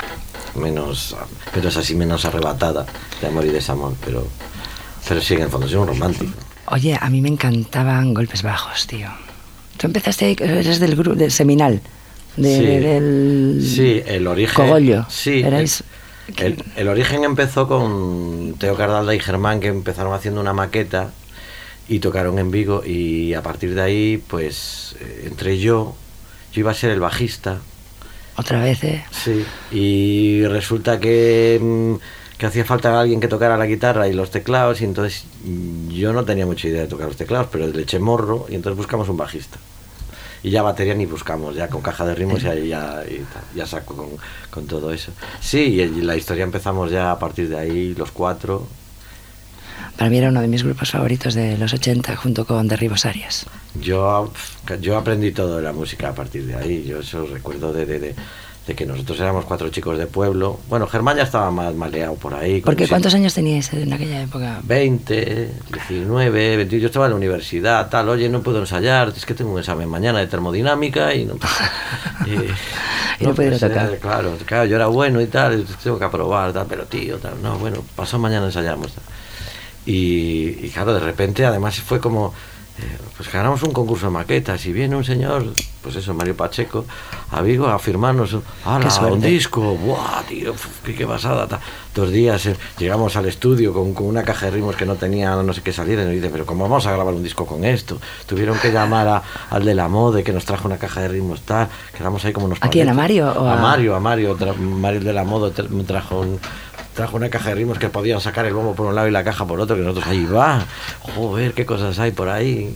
menos, 0.54 1.16
menos 1.56 1.76
así, 1.76 1.96
menos 1.96 2.24
arrebatada 2.24 2.86
de 3.20 3.26
amor 3.26 3.44
y 3.46 3.48
desamor, 3.48 3.94
pero, 4.04 4.28
pero 5.08 5.20
sí, 5.20 5.34
en 5.34 5.42
el 5.42 5.48
fondo 5.48 5.66
soy 5.66 5.78
un 5.78 5.88
romántico. 5.88 6.30
Oye, 6.66 6.96
a 7.00 7.10
mí 7.10 7.20
me 7.20 7.28
encantaban 7.30 8.14
golpes 8.14 8.42
bajos, 8.42 8.86
tío. 8.86 9.08
Tú 9.76 9.88
empezaste, 9.88 10.36
eres 10.38 10.78
del 10.78 10.94
grupo, 10.94 11.16
del 11.16 11.32
seminal. 11.32 11.80
de- 12.36 12.56
sí, 12.58 12.64
del... 12.64 13.66
sí, 13.66 14.02
el 14.06 14.26
origen. 14.28 14.54
Cogollo. 14.54 15.04
Sí, 15.08 15.42
Erais- 15.42 15.80
el, 15.80 15.84
el- 16.38 16.62
el 16.76 16.88
origen 16.88 17.24
empezó 17.24 17.68
con 17.68 18.54
Teo 18.58 18.76
Cardalda 18.76 19.14
y 19.14 19.20
Germán, 19.20 19.60
que 19.60 19.68
empezaron 19.68 20.12
haciendo 20.14 20.40
una 20.40 20.52
maqueta 20.52 21.10
y 21.88 22.00
tocaron 22.00 22.38
en 22.38 22.50
Vigo, 22.50 22.82
y 22.84 23.34
a 23.34 23.42
partir 23.42 23.74
de 23.74 23.82
ahí, 23.82 24.22
pues, 24.28 24.96
eh, 25.00 25.24
entré 25.26 25.58
yo, 25.58 25.94
yo 26.52 26.60
iba 26.60 26.72
a 26.72 26.74
ser 26.74 26.90
el 26.90 27.00
bajista. 27.00 27.58
Otra 28.36 28.60
vez, 28.62 28.82
¿eh? 28.84 29.04
Sí, 29.12 29.44
y 29.70 30.44
resulta 30.46 30.98
que, 31.00 31.58
mm, 31.62 31.94
que 32.38 32.46
hacía 32.46 32.64
falta 32.64 33.00
alguien 33.00 33.20
que 33.20 33.28
tocara 33.28 33.56
la 33.56 33.66
guitarra 33.66 34.08
y 34.08 34.12
los 34.12 34.30
teclados, 34.30 34.80
y 34.80 34.84
entonces 34.84 35.24
mm, 35.44 35.88
yo 35.90 36.12
no 36.12 36.24
tenía 36.24 36.44
mucha 36.44 36.68
idea 36.68 36.82
de 36.82 36.88
tocar 36.88 37.06
los 37.06 37.16
teclados, 37.16 37.48
pero 37.52 37.66
le 37.68 37.82
eché 37.82 37.98
morro, 37.98 38.46
y 38.48 38.56
entonces 38.56 38.76
buscamos 38.76 39.08
un 39.08 39.16
bajista. 39.16 39.58
Y 40.42 40.50
ya 40.50 40.62
batería 40.62 40.94
ni 40.94 41.06
buscamos, 41.06 41.56
ya 41.56 41.68
con 41.68 41.82
caja 41.82 42.04
de 42.06 42.14
ritmos 42.14 42.42
ya, 42.42 42.54
ya, 42.54 43.02
ya 43.54 43.66
saco 43.66 43.96
con, 43.96 44.08
con 44.50 44.66
todo 44.66 44.92
eso. 44.92 45.12
Sí, 45.40 45.58
y, 45.58 45.80
y 45.82 46.02
la 46.02 46.16
historia 46.16 46.44
empezamos 46.44 46.90
ya 46.90 47.10
a 47.10 47.18
partir 47.18 47.48
de 47.48 47.58
ahí, 47.58 47.94
los 47.94 48.10
cuatro. 48.12 48.66
Para 49.96 50.10
mí 50.10 50.18
era 50.18 50.28
uno 50.28 50.42
de 50.42 50.48
mis 50.48 50.62
grupos 50.62 50.90
favoritos 50.90 51.34
de 51.34 51.56
los 51.56 51.72
80, 51.72 52.16
junto 52.16 52.44
con 52.44 52.68
Derribos 52.68 53.06
Arias. 53.06 53.46
Yo, 53.80 54.30
yo 54.80 54.96
aprendí 54.98 55.32
todo 55.32 55.56
de 55.56 55.62
la 55.62 55.72
música 55.72 56.10
a 56.10 56.14
partir 56.14 56.46
de 56.46 56.54
ahí. 56.54 56.84
Yo 56.84 57.00
eso 57.00 57.26
recuerdo 57.26 57.72
de, 57.72 57.86
de, 57.86 57.98
de- 57.98 58.14
de 58.66 58.74
que 58.74 58.84
nosotros 58.84 59.18
éramos 59.20 59.44
cuatro 59.44 59.68
chicos 59.68 59.96
de 59.96 60.06
pueblo. 60.06 60.58
Bueno, 60.68 60.86
Germán 60.88 61.16
ya 61.16 61.22
estaba 61.22 61.50
más 61.52 61.72
maleado 61.74 62.14
por 62.16 62.34
ahí. 62.34 62.60
Porque 62.60 62.88
¿cuántos 62.88 63.14
años 63.14 63.32
teníais 63.32 63.72
en 63.72 63.92
aquella 63.92 64.22
época? 64.22 64.60
20, 64.64 65.50
19, 65.88 66.56
20, 66.56 66.80
yo 66.80 66.86
estaba 66.86 67.06
en 67.06 67.10
la 67.12 67.16
universidad, 67.16 67.88
tal, 67.88 68.08
oye, 68.08 68.28
no 68.28 68.42
puedo 68.42 68.58
ensayar, 68.58 69.12
es 69.16 69.24
que 69.24 69.34
tengo 69.34 69.52
un 69.52 69.60
examen 69.60 69.88
mañana 69.88 70.18
de 70.18 70.26
termodinámica 70.26 71.14
y 71.14 71.24
no, 71.26 71.34
y, 72.26 73.22
Y 73.22 73.26
no 73.26 73.34
puedo 73.34 73.50
pues, 73.50 73.60
tocar. 73.60 73.92
eh, 73.92 73.98
Claro, 74.00 74.32
claro, 74.44 74.64
yo 74.64 74.76
era 74.76 74.88
bueno 74.88 75.20
y 75.20 75.26
tal, 75.26 75.64
tengo 75.82 75.98
que 75.98 76.04
aprobar, 76.04 76.52
tal, 76.52 76.66
pero 76.68 76.84
tío, 76.86 77.18
tal, 77.18 77.40
no, 77.42 77.58
bueno, 77.58 77.84
pasó 77.94 78.18
mañana 78.18 78.46
ensayamos. 78.46 78.92
tal. 78.92 79.04
Y, 79.86 80.66
y 80.66 80.70
claro, 80.74 80.92
de 80.92 81.00
repente, 81.00 81.46
además 81.46 81.78
fue 81.80 82.00
como, 82.00 82.34
pues 83.16 83.32
ganamos 83.32 83.62
un 83.62 83.72
concurso 83.72 84.06
de 84.06 84.12
maquetas 84.12 84.64
y 84.66 84.72
viene 84.72 84.94
un 84.96 85.04
señor, 85.04 85.44
pues 85.82 85.96
eso, 85.96 86.12
Mario 86.14 86.36
Pacheco, 86.36 86.84
a 87.30 87.40
Vigo 87.42 87.66
a 87.66 87.78
firmarnos, 87.78 88.36
¡Hala, 88.64 88.88
un 89.06 89.20
disco! 89.20 89.60
¡Buah, 89.74 90.22
tío! 90.28 90.54
qué, 90.84 90.94
qué 90.94 91.06
pasada! 91.06 91.46
ta". 91.46 91.60
Dos 91.94 92.10
días 92.10 92.44
eh, 92.44 92.56
llegamos 92.78 93.16
al 93.16 93.24
estudio 93.24 93.72
con, 93.72 93.94
con 93.94 94.06
una 94.06 94.22
caja 94.22 94.46
de 94.46 94.52
ritmos 94.52 94.76
que 94.76 94.84
no 94.84 94.96
tenía 94.96 95.34
no 95.36 95.52
sé 95.54 95.62
qué 95.62 95.72
salir 95.72 95.98
y 95.98 96.02
nos 96.02 96.10
dice, 96.12 96.28
pero 96.28 96.44
¿cómo 96.44 96.64
vamos 96.64 96.86
a 96.86 96.92
grabar 96.92 97.14
un 97.14 97.22
disco 97.22 97.46
con 97.46 97.64
esto? 97.64 97.98
Tuvieron 98.26 98.58
que 98.58 98.70
llamar 98.70 99.08
a- 99.08 99.22
al 99.48 99.64
de 99.64 99.74
la 99.74 99.88
mode 99.88 100.22
que 100.22 100.32
nos 100.34 100.44
trajo 100.44 100.68
una 100.68 100.76
caja 100.76 101.00
de 101.00 101.08
ritmos 101.08 101.40
tal, 101.40 101.68
quedamos 101.96 102.22
ahí 102.26 102.34
como 102.34 102.46
unos 102.46 102.58
¿A 102.60 102.68
quién, 102.68 102.90
a. 102.90 102.94
Mario 102.94 103.32
o 103.32 103.46
a... 103.46 103.54
a- 103.54 103.56
Mario, 103.56 103.94
a 103.96 104.00
Mario, 104.00 104.36
tra- 104.36 104.54
Mario 104.56 105.00
de 105.00 105.12
la 105.14 105.24
mode 105.24 105.54
tra- 105.54 105.86
trajo 105.86 106.20
un- 106.20 106.38
trajo 106.96 107.16
una 107.16 107.28
caja 107.28 107.50
de 107.50 107.54
ritmos 107.56 107.78
que 107.78 107.88
podían 107.90 108.20
sacar 108.20 108.46
el 108.46 108.54
bombo 108.54 108.74
por 108.74 108.86
un 108.86 108.94
lado 108.96 109.06
y 109.06 109.12
la 109.12 109.22
caja 109.22 109.46
por 109.46 109.60
otro, 109.60 109.76
que 109.76 109.82
nosotros 109.82 110.06
ahí 110.08 110.24
va, 110.24 110.64
joder, 111.14 111.52
qué 111.52 111.64
cosas 111.64 111.96
hay 112.00 112.10
por 112.10 112.28
ahí. 112.28 112.74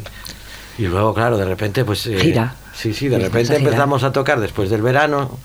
Y 0.79 0.87
luego, 0.87 1.13
claro, 1.13 1.37
de 1.37 1.45
repente, 1.45 1.85
pues... 1.85 2.07
eh, 2.07 2.19
Gira. 2.21 2.55
Sí, 2.73 2.95
sí, 2.95 3.09
de 3.09 3.19
Y 3.19 3.23
repente 3.23 3.55
a 3.55 3.57
empezamos 3.57 4.05
a 4.05 4.13
tocar 4.13 4.39
después 4.41 4.71
del 4.71 4.81
verano 4.83 5.39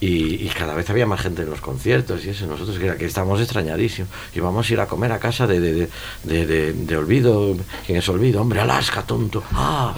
y, 0.00 0.44
y 0.44 0.48
cada 0.48 0.74
vez 0.74 0.88
había 0.90 1.06
más 1.06 1.20
gente 1.20 1.42
en 1.42 1.50
los 1.50 1.60
conciertos 1.60 2.24
y 2.24 2.30
eso. 2.30 2.46
Nosotros 2.46 2.78
que, 2.78 2.96
que 2.96 3.04
estábamos 3.04 3.40
extrañadísimos. 3.40 4.10
Y 4.34 4.40
vamos 4.40 4.68
a 4.68 4.72
ir 4.72 4.80
a 4.80 4.86
comer 4.86 5.12
a 5.12 5.18
casa 5.20 5.46
de, 5.46 5.60
de, 5.60 6.72
de, 6.72 6.96
Olvido. 6.96 7.54
¿Quién 7.86 7.98
es 7.98 8.08
Olvido? 8.08 8.40
Hombre, 8.40 8.60
Alaska, 8.60 9.02
tonto. 9.02 9.44
¡Ah! 9.52 9.94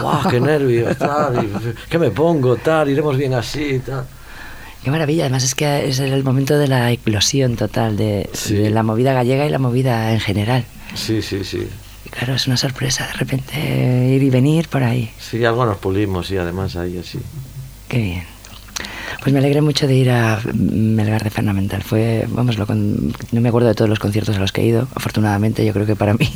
¡Guau, 0.00 0.28
qué 0.28 0.40
nervios! 0.40 0.96
Tal, 0.96 1.44
y, 1.44 1.88
¿Qué 1.88 1.98
me 1.98 2.10
pongo? 2.10 2.56
Tal, 2.56 2.88
iremos 2.88 3.16
bien 3.16 3.34
así. 3.34 3.80
Tal. 3.80 4.04
Qué 4.84 4.90
maravilla, 4.90 5.24
además 5.24 5.44
es 5.44 5.54
que 5.54 5.88
es 5.88 5.98
el 5.98 6.22
momento 6.22 6.58
de 6.58 6.68
la 6.68 6.92
eclosión 6.92 7.56
total 7.56 7.96
de, 7.96 8.28
Sí. 8.34 8.54
de 8.54 8.70
la 8.70 8.82
movida 8.82 9.12
gallega 9.14 9.46
y 9.46 9.48
la 9.50 9.58
movida 9.58 10.12
en 10.12 10.20
general. 10.20 10.64
Sí, 10.94 11.22
sí, 11.22 11.42
sí. 11.42 11.66
Y 12.04 12.08
claro, 12.10 12.34
es 12.34 12.46
una 12.46 12.56
sorpresa 12.58 13.06
de 13.06 13.12
repente 13.14 14.10
ir 14.14 14.22
y 14.22 14.28
venir 14.30 14.68
por 14.68 14.82
ahí. 14.82 15.10
Sí, 15.18 15.42
algo 15.44 15.64
nos 15.64 15.78
pulimos 15.78 16.30
y 16.30 16.36
además 16.36 16.76
ahí 16.76 16.98
así. 16.98 17.18
Qué 17.88 17.98
bien. 17.98 18.22
Pues 19.22 19.32
me 19.32 19.38
alegré 19.38 19.62
mucho 19.62 19.86
de 19.86 19.94
ir 19.94 20.10
a 20.10 20.38
Melgar 20.52 21.24
de 21.24 21.30
Fernamental. 21.30 21.82
Fue, 21.82 22.26
vamos, 22.28 22.58
lo 22.58 22.66
con- 22.66 23.14
no 23.32 23.40
me 23.40 23.48
acuerdo 23.48 23.68
de 23.68 23.74
todos 23.74 23.88
los 23.88 23.98
conciertos 23.98 24.36
a 24.36 24.40
los 24.40 24.52
que 24.52 24.60
he 24.60 24.66
ido, 24.66 24.86
afortunadamente, 24.94 25.64
yo 25.64 25.72
creo 25.72 25.86
que 25.86 25.96
para 25.96 26.12
mí. 26.20 26.28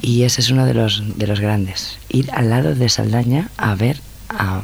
Y 0.00 0.24
ese 0.24 0.40
es 0.40 0.50
uno 0.50 0.66
de 0.66 0.74
los, 0.74 1.16
de 1.16 1.28
los 1.28 1.38
grandes. 1.38 1.98
Ir 2.08 2.28
al 2.32 2.50
lado 2.50 2.74
de 2.74 2.88
Saldaña 2.88 3.50
a 3.56 3.76
ver 3.76 4.00
a 4.30 4.62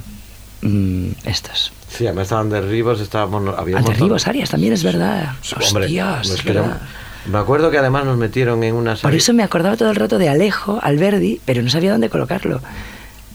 mm, 0.62 1.10
estos. 1.26 1.72
Sí, 1.90 2.06
además 2.06 2.24
estaban 2.24 2.50
derribos, 2.50 3.00
estábamos... 3.00 3.48
A 3.56 3.60
Habíamos 3.60 3.88
Derribos 3.90 4.26
Arias 4.26 4.50
también 4.50 4.72
es 4.72 4.82
verdad. 4.82 5.34
Hombre, 5.68 5.84
Hostias, 5.86 6.30
es 6.30 6.44
verdad. 6.44 6.80
me 7.26 7.38
acuerdo 7.38 7.70
que 7.70 7.78
además 7.78 8.04
nos 8.04 8.16
metieron 8.18 8.62
en 8.62 8.74
una 8.74 8.94
Por 8.96 9.14
eso 9.14 9.32
me 9.32 9.42
acordaba 9.42 9.76
todo 9.76 9.90
el 9.90 9.96
rato 9.96 10.18
de 10.18 10.28
Alejo, 10.28 10.78
Alberdi, 10.82 11.40
pero 11.44 11.62
no 11.62 11.70
sabía 11.70 11.92
dónde 11.92 12.10
colocarlo. 12.10 12.60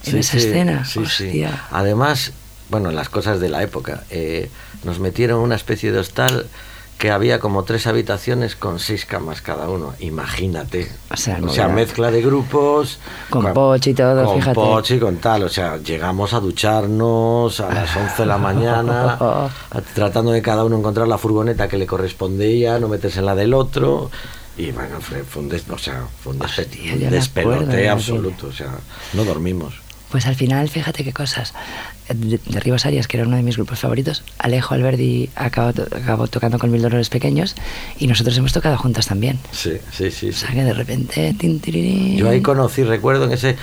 En 0.05 0.11
Sí, 0.11 0.17
esa 0.17 0.31
sí, 0.33 0.37
escena. 0.47 0.85
sí. 0.85 0.99
Hostia. 0.99 1.63
Además, 1.71 2.33
bueno, 2.69 2.91
las 2.91 3.09
cosas 3.09 3.39
de 3.39 3.49
la 3.49 3.63
época, 3.63 4.03
eh, 4.09 4.49
nos 4.83 4.99
metieron 4.99 5.39
en 5.39 5.43
una 5.45 5.55
especie 5.55 5.91
de 5.91 5.99
hostal 5.99 6.45
que 7.03 7.11
había 7.11 7.37
como 7.37 7.63
tres 7.65 7.85
habitaciones 7.85 8.55
con 8.55 8.79
seis 8.79 9.05
camas 9.05 9.41
cada 9.41 9.67
uno. 9.67 9.93
Imagínate. 9.99 10.89
O 11.11 11.17
sea, 11.49 11.67
mezcla 11.67 12.09
de 12.11 12.21
grupos. 12.21 12.97
Con 13.29 13.51
poche 13.53 13.89
y 13.89 13.93
todo, 13.93 14.23
con 14.23 14.35
fíjate. 14.37 14.55
poche 14.55 14.95
y 14.95 14.99
con 14.99 15.17
tal. 15.17 15.43
O 15.43 15.49
sea, 15.49 15.75
llegamos 15.79 16.33
a 16.33 16.39
ducharnos 16.39 17.59
a 17.59 17.73
las 17.73 17.93
11 17.93 18.21
de 18.21 18.25
la 18.25 18.37
mañana, 18.37 19.17
a- 19.19 19.49
tratando 19.93 20.31
de 20.31 20.41
cada 20.41 20.63
uno 20.63 20.77
encontrar 20.77 21.09
la 21.09 21.17
furgoneta 21.17 21.67
que 21.67 21.77
le 21.77 21.85
correspondía, 21.85 22.79
no 22.79 22.87
meterse 22.87 23.19
en 23.19 23.25
la 23.25 23.35
del 23.35 23.53
otro. 23.53 24.09
Y 24.57 24.71
bueno, 24.71 25.01
fue, 25.01 25.25
un, 25.41 25.49
des- 25.49 25.69
o 25.69 25.77
sea, 25.77 26.05
fue 26.23 26.31
un, 26.31 26.41
Hostia, 26.41 26.63
acuerdo 26.63 27.09
despelote 27.09 27.75
de 27.75 27.89
absoluto. 27.89 28.47
O 28.47 28.53
sea, 28.53 28.69
no 29.11 29.25
dormimos. 29.25 29.73
Pues 30.13 30.28
al 30.28 30.36
final, 30.36 30.69
fíjate 30.69 31.04
qué 31.04 31.12
cosas. 31.12 31.54
De, 32.08 32.38
de 32.45 32.60
Rivas 32.60 32.86
Arias, 32.86 33.08
que 33.08 33.17
era 33.17 33.26
uno 33.26 33.36
de 33.36 33.41
mis 33.41 33.56
grupos 33.56 33.80
favoritos, 33.80 34.23
Alejo 34.38 34.76
Alberdi 34.76 35.32
acabó, 35.36 35.73
to- 35.73 35.88
acabó 35.91 36.28
tocando 36.28 36.60
con 36.60 36.69
Mil 36.69 36.84
Dolores 36.84 37.10
Pequeños 37.10 37.56
y 37.97 38.06
nosotros 38.06 38.38
hemos 38.38 38.54
tocado 38.54 38.78
juntas 38.78 39.08
también. 39.08 39.39
Sí, 39.52 39.71
sí, 39.91 40.12
sí. 40.12 40.30
O 40.30 40.34
sí. 40.34 40.39
sea 40.45 40.52
que 40.52 40.63
de 40.63 40.73
repente... 40.73 41.34
tin, 41.39 41.60
tirirín. 41.60 42.15
Yo 42.15 42.30
ahí 42.30 42.41
conocí, 42.43 42.84
recuerdo 42.84 43.26
en 43.26 43.32
ese, 43.32 43.56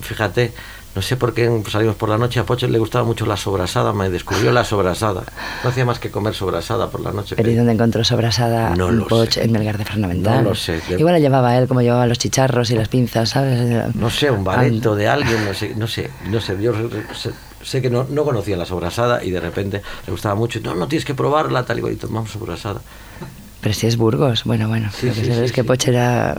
fíjate, 0.00 0.50
no 0.94 1.00
sé 1.02 1.16
por 1.16 1.32
qué 1.32 1.50
salimos 1.70 1.96
por 1.96 2.08
la 2.08 2.18
noche, 2.18 2.38
a 2.40 2.44
Pocho 2.44 2.68
le 2.68 2.78
gustaba 2.78 3.04
mucho 3.04 3.24
la 3.24 3.36
sobrasada, 3.36 3.92
me 3.92 4.10
descubrió 4.10 4.52
la 4.52 4.64
sobrasada. 4.64 5.24
No 5.64 5.70
hacía 5.70 5.84
más 5.86 5.98
que 5.98 6.10
comer 6.10 6.34
sobrasada 6.34 6.90
por 6.90 7.00
la 7.00 7.12
noche. 7.12 7.34
Pero 7.36 7.50
¿y 7.50 7.54
dónde 7.54 7.72
encontró 7.72 8.04
sobrasada 8.04 8.76
No 8.76 8.90
lo 8.90 9.06
poch 9.06 9.32
sé. 9.34 9.44
en 9.44 9.52
Melgar 9.52 9.78
de 9.78 9.84
Fernamental? 9.84 10.44
No 10.44 10.50
lo 10.50 10.54
sé. 10.54 10.80
Igual 10.98 11.14
la 11.14 11.18
llevaba 11.18 11.56
él 11.56 11.66
como 11.66 11.80
llevaba 11.80 12.06
los 12.06 12.18
chicharros 12.18 12.70
y 12.70 12.74
las 12.74 12.88
pinzas, 12.88 13.30
¿sabes? 13.30 13.94
No 13.94 14.10
sé, 14.10 14.30
un 14.30 14.44
bareto 14.44 14.94
de 14.94 15.08
alguien, 15.08 15.44
no 15.46 15.54
sé, 15.54 15.74
no 15.74 15.86
sé, 15.86 16.10
no 16.28 16.40
sé, 16.40 16.60
yo 16.60 16.72
sé, 17.14 17.30
sé 17.62 17.80
que 17.80 17.88
no, 17.88 18.06
no 18.10 18.24
conocía 18.24 18.56
la 18.56 18.66
sobrasada 18.66 19.24
y 19.24 19.30
de 19.30 19.40
repente 19.40 19.82
le 20.06 20.10
gustaba 20.12 20.34
mucho, 20.34 20.60
no, 20.60 20.74
no 20.74 20.88
tienes 20.88 21.04
que 21.06 21.14
probarla, 21.14 21.64
tal 21.64 21.78
y 21.78 21.80
cual, 21.80 21.92
y 21.94 21.96
tomamos 21.96 22.30
sobrasada. 22.30 22.80
Pero 23.62 23.74
si 23.74 23.86
es 23.86 23.96
Burgos, 23.96 24.44
bueno, 24.44 24.68
bueno. 24.68 24.90
Sí, 24.92 25.06
lo 25.06 25.14
que 25.14 25.24
sí, 25.24 25.30
es 25.30 25.52
que. 25.52 25.62
Poch 25.62 25.86
era... 25.86 26.34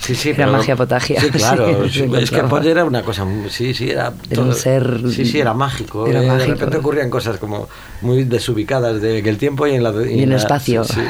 Sí, 0.00 0.14
sí, 0.14 0.30
Era 0.30 0.46
pero- 0.46 0.52
magia 0.52 0.76
potagia. 0.76 1.20
Sí, 1.20 1.30
claro. 1.30 1.88
Sí, 1.90 2.10
es 2.18 2.30
que. 2.30 2.42
Polle 2.44 2.70
era 2.70 2.84
una 2.84 3.02
cosa, 3.02 3.26
sí, 3.50 3.74
sí, 3.74 3.90
era. 3.90 4.12
Era 4.30 4.42
un 4.42 4.54
ser- 4.54 5.00
Sí, 5.10 5.24
sí, 5.26 5.38
era 5.40 5.52
mágico. 5.54 6.06
era 6.06 6.22
eh, 6.22 6.26
mágico. 6.26 6.44
De 6.46 6.54
repente 6.54 6.76
ocurrían 6.78 7.10
cosas 7.10 7.38
como 7.38 7.68
muy 8.00 8.24
desubicadas 8.24 9.00
de 9.02 9.22
que 9.22 9.28
el 9.28 9.36
tiempo 9.38 9.66
y 9.66 9.74
en 9.74 9.82
la. 9.82 9.90
Y 9.90 10.14
en 10.14 10.20
el 10.20 10.30
la- 10.30 10.36
espacio. 10.36 10.84
sí. 10.84 11.00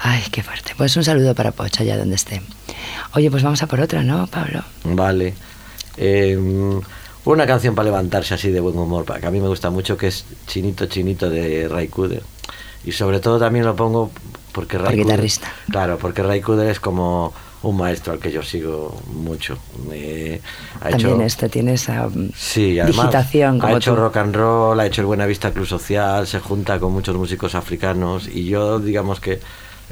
Ay, 0.00 0.22
qué 0.30 0.42
fuerte. 0.42 0.72
Pues 0.76 0.96
un 0.96 1.04
saludo 1.04 1.34
para 1.34 1.52
Poch 1.52 1.80
allá 1.80 1.96
donde 1.98 2.14
esté. 2.16 2.40
Oye, 3.14 3.30
pues 3.30 3.42
vamos 3.42 3.62
a 3.62 3.66
por 3.66 3.80
otra, 3.80 4.02
¿no, 4.02 4.26
Pablo? 4.26 4.62
Vale. 4.84 5.34
Eh, 5.96 6.38
una 7.24 7.46
canción 7.46 7.74
para 7.74 7.86
levantarse 7.86 8.34
así 8.34 8.50
de 8.50 8.60
buen 8.60 8.78
humor, 8.78 9.04
para 9.04 9.20
que 9.20 9.26
a 9.26 9.30
mí 9.30 9.40
me 9.40 9.48
gusta 9.48 9.70
mucho, 9.70 9.96
que 9.96 10.06
es 10.08 10.24
Chinito 10.46 10.86
Chinito 10.86 11.28
de 11.28 11.68
Ray. 11.68 11.90
Y 12.84 12.92
sobre 12.92 13.18
todo 13.20 13.38
también 13.38 13.64
lo 13.64 13.74
pongo 13.74 14.10
porque 14.58 14.76
Ray 14.76 14.96
Por 14.96 15.04
guitarrista. 15.06 15.52
Claro, 15.70 15.98
porque 15.98 16.20
Ray 16.24 16.40
Cooder 16.40 16.68
es 16.68 16.80
como 16.80 17.32
un 17.62 17.76
maestro 17.76 18.12
al 18.12 18.18
que 18.18 18.32
yo 18.32 18.42
sigo 18.42 19.00
mucho. 19.12 19.56
Eh, 19.92 20.40
ha 20.80 20.88
También 20.90 21.12
hecho, 21.12 21.22
este 21.22 21.48
tiene 21.48 21.74
esa 21.74 22.08
mm, 22.08 22.30
Sí, 22.36 22.80
además 22.80 23.06
digitación. 23.06 23.64
ha 23.64 23.70
hecho 23.72 23.94
tú. 23.94 24.00
rock 24.00 24.16
and 24.16 24.34
roll, 24.34 24.80
ha 24.80 24.86
hecho 24.86 25.02
el 25.02 25.06
Buenavista 25.06 25.52
Club 25.52 25.64
Social, 25.66 26.26
se 26.26 26.40
junta 26.40 26.80
con 26.80 26.92
muchos 26.92 27.14
músicos 27.16 27.54
africanos 27.54 28.26
y 28.26 28.46
yo 28.46 28.80
digamos 28.80 29.20
que, 29.20 29.38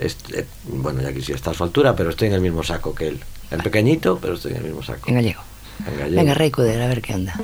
est- 0.01 0.35
eh, 0.35 0.45
bueno, 0.65 1.01
ya 1.01 1.13
quisiera 1.13 1.37
estar 1.37 1.55
a 1.55 1.57
su 1.57 1.63
altura, 1.63 1.95
pero 1.95 2.11
estoy 2.11 2.27
en 2.27 2.35
el 2.35 2.41
mismo 2.41 2.65
saco 2.65 2.93
que 2.93 3.07
él. 3.07 3.21
En 3.53 3.61
pequeñito, 3.61 4.19
pero 4.21 4.35
estoy 4.35 4.51
en 4.51 4.57
el 4.59 4.65
mismo 4.65 4.83
saco. 4.83 5.09
En 5.09 5.15
gallego. 5.15 5.43
En 5.87 5.97
gallego. 5.97 6.17
Venga, 6.23 6.35
Rey 6.35 6.51
Cuder, 6.51 6.83
a 6.83 6.89
ver 6.89 7.01
qué 7.03 7.15
onda. 7.15 7.35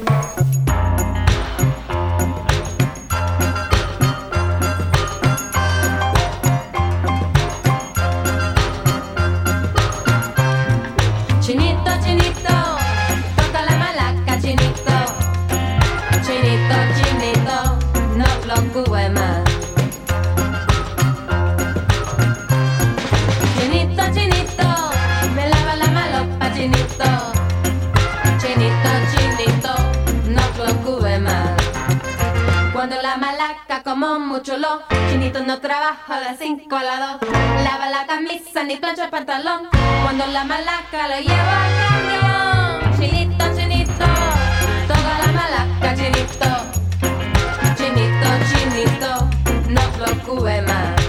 Mucho 34.32 34.56
lo 34.56 34.82
Chinito 35.10 35.40
no 35.40 35.60
trabaja 35.60 36.20
de 36.20 36.38
5 36.38 36.74
a 36.74 36.82
la 36.82 37.18
2 37.20 37.30
Lava 37.64 37.90
la 37.90 38.06
camisa 38.06 38.64
ni 38.64 38.76
plancha 38.76 39.04
el 39.04 39.10
pantalón 39.10 39.68
Cuando 40.02 40.26
la 40.26 40.44
malaca 40.44 41.08
lo 41.08 41.18
lleva 41.20 41.64
al 41.66 41.72
camión. 41.82 42.98
Chinito, 42.98 43.44
chinito 43.54 44.06
Toca 44.88 45.14
la 45.22 45.32
malaca, 45.38 45.94
chinito. 45.94 46.50
Chinito, 47.76 48.28
chinito 48.48 49.10
No 49.68 49.82
preocupe 49.98 50.62
más 50.62 51.01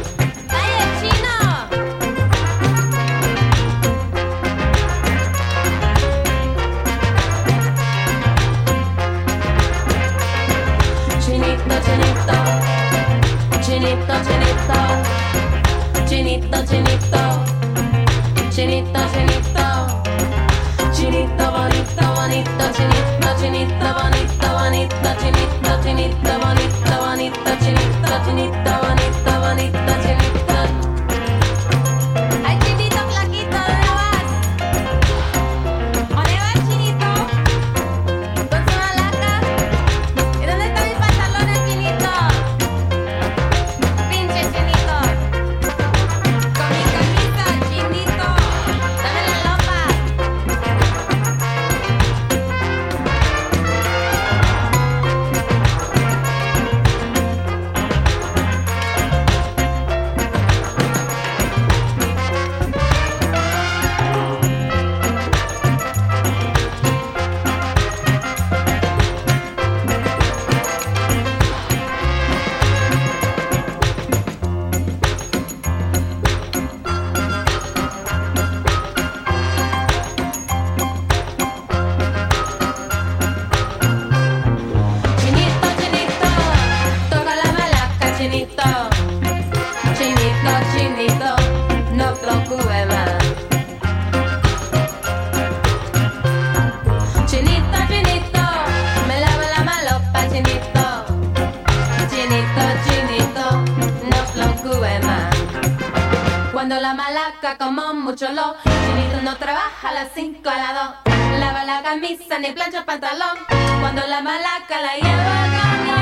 mucho 108.14 108.32
lo. 108.32 108.56
Chinito 108.64 109.22
no 109.24 109.36
trabaja 109.38 109.90
a 109.90 109.94
las 109.94 110.10
5 110.14 110.48
a 110.48 110.58
las 110.58 110.74
2 111.06 111.40
Lava 111.40 111.64
la 111.66 111.82
camisa 111.82 112.38
ni 112.38 112.52
plancha 112.52 112.80
el 112.80 112.86
pantalón. 112.86 113.38
Cuando 113.82 114.06
la 114.06 114.22
malaca 114.22 114.82
la 114.82 114.96
lleva 114.98 115.44
al 115.44 115.93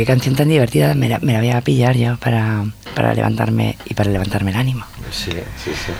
qué 0.00 0.06
canción 0.06 0.34
tan 0.34 0.48
divertida, 0.48 0.94
me 0.94 1.10
la, 1.10 1.18
me 1.18 1.34
la 1.34 1.40
voy 1.40 1.50
a 1.50 1.60
pillar 1.60 1.94
yo 1.94 2.16
para, 2.16 2.64
para 2.94 3.12
levantarme 3.12 3.76
y 3.84 3.92
para 3.92 4.10
levantarme 4.10 4.50
el 4.50 4.56
ánimo. 4.56 4.86
Sí, 5.10 5.30
sí, 5.62 5.72
sí. 5.72 5.92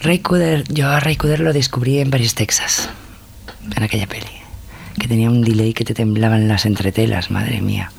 Ray 0.00 0.20
Cooder, 0.20 0.64
yo 0.72 0.88
a 0.88 1.00
Ray 1.00 1.16
Cooder 1.16 1.40
lo 1.40 1.52
descubrí 1.52 1.98
en 1.98 2.10
Paris, 2.10 2.34
Texas, 2.34 2.88
en 3.76 3.82
aquella 3.82 4.06
peli, 4.06 4.24
que 4.98 5.06
tenía 5.06 5.28
un 5.28 5.42
delay 5.42 5.74
que 5.74 5.84
te 5.84 5.92
temblaban 5.92 6.48
las 6.48 6.64
entretelas, 6.64 7.30
madre 7.30 7.60
mía. 7.60 7.92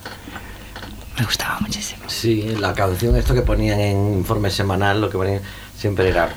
Me 1.20 1.24
gustaba 1.24 1.60
muchísimo. 1.60 2.06
Sí, 2.08 2.56
la 2.60 2.74
canción, 2.74 3.16
esto 3.16 3.36
que 3.36 3.44
ponían 3.44 3.80
en 3.80 4.14
informe 4.16 4.50
semanal, 4.50 5.02
lo 5.02 5.12
que 5.12 5.20
ponían 5.20 5.42
siempre 5.84 6.08
era. 6.08 6.34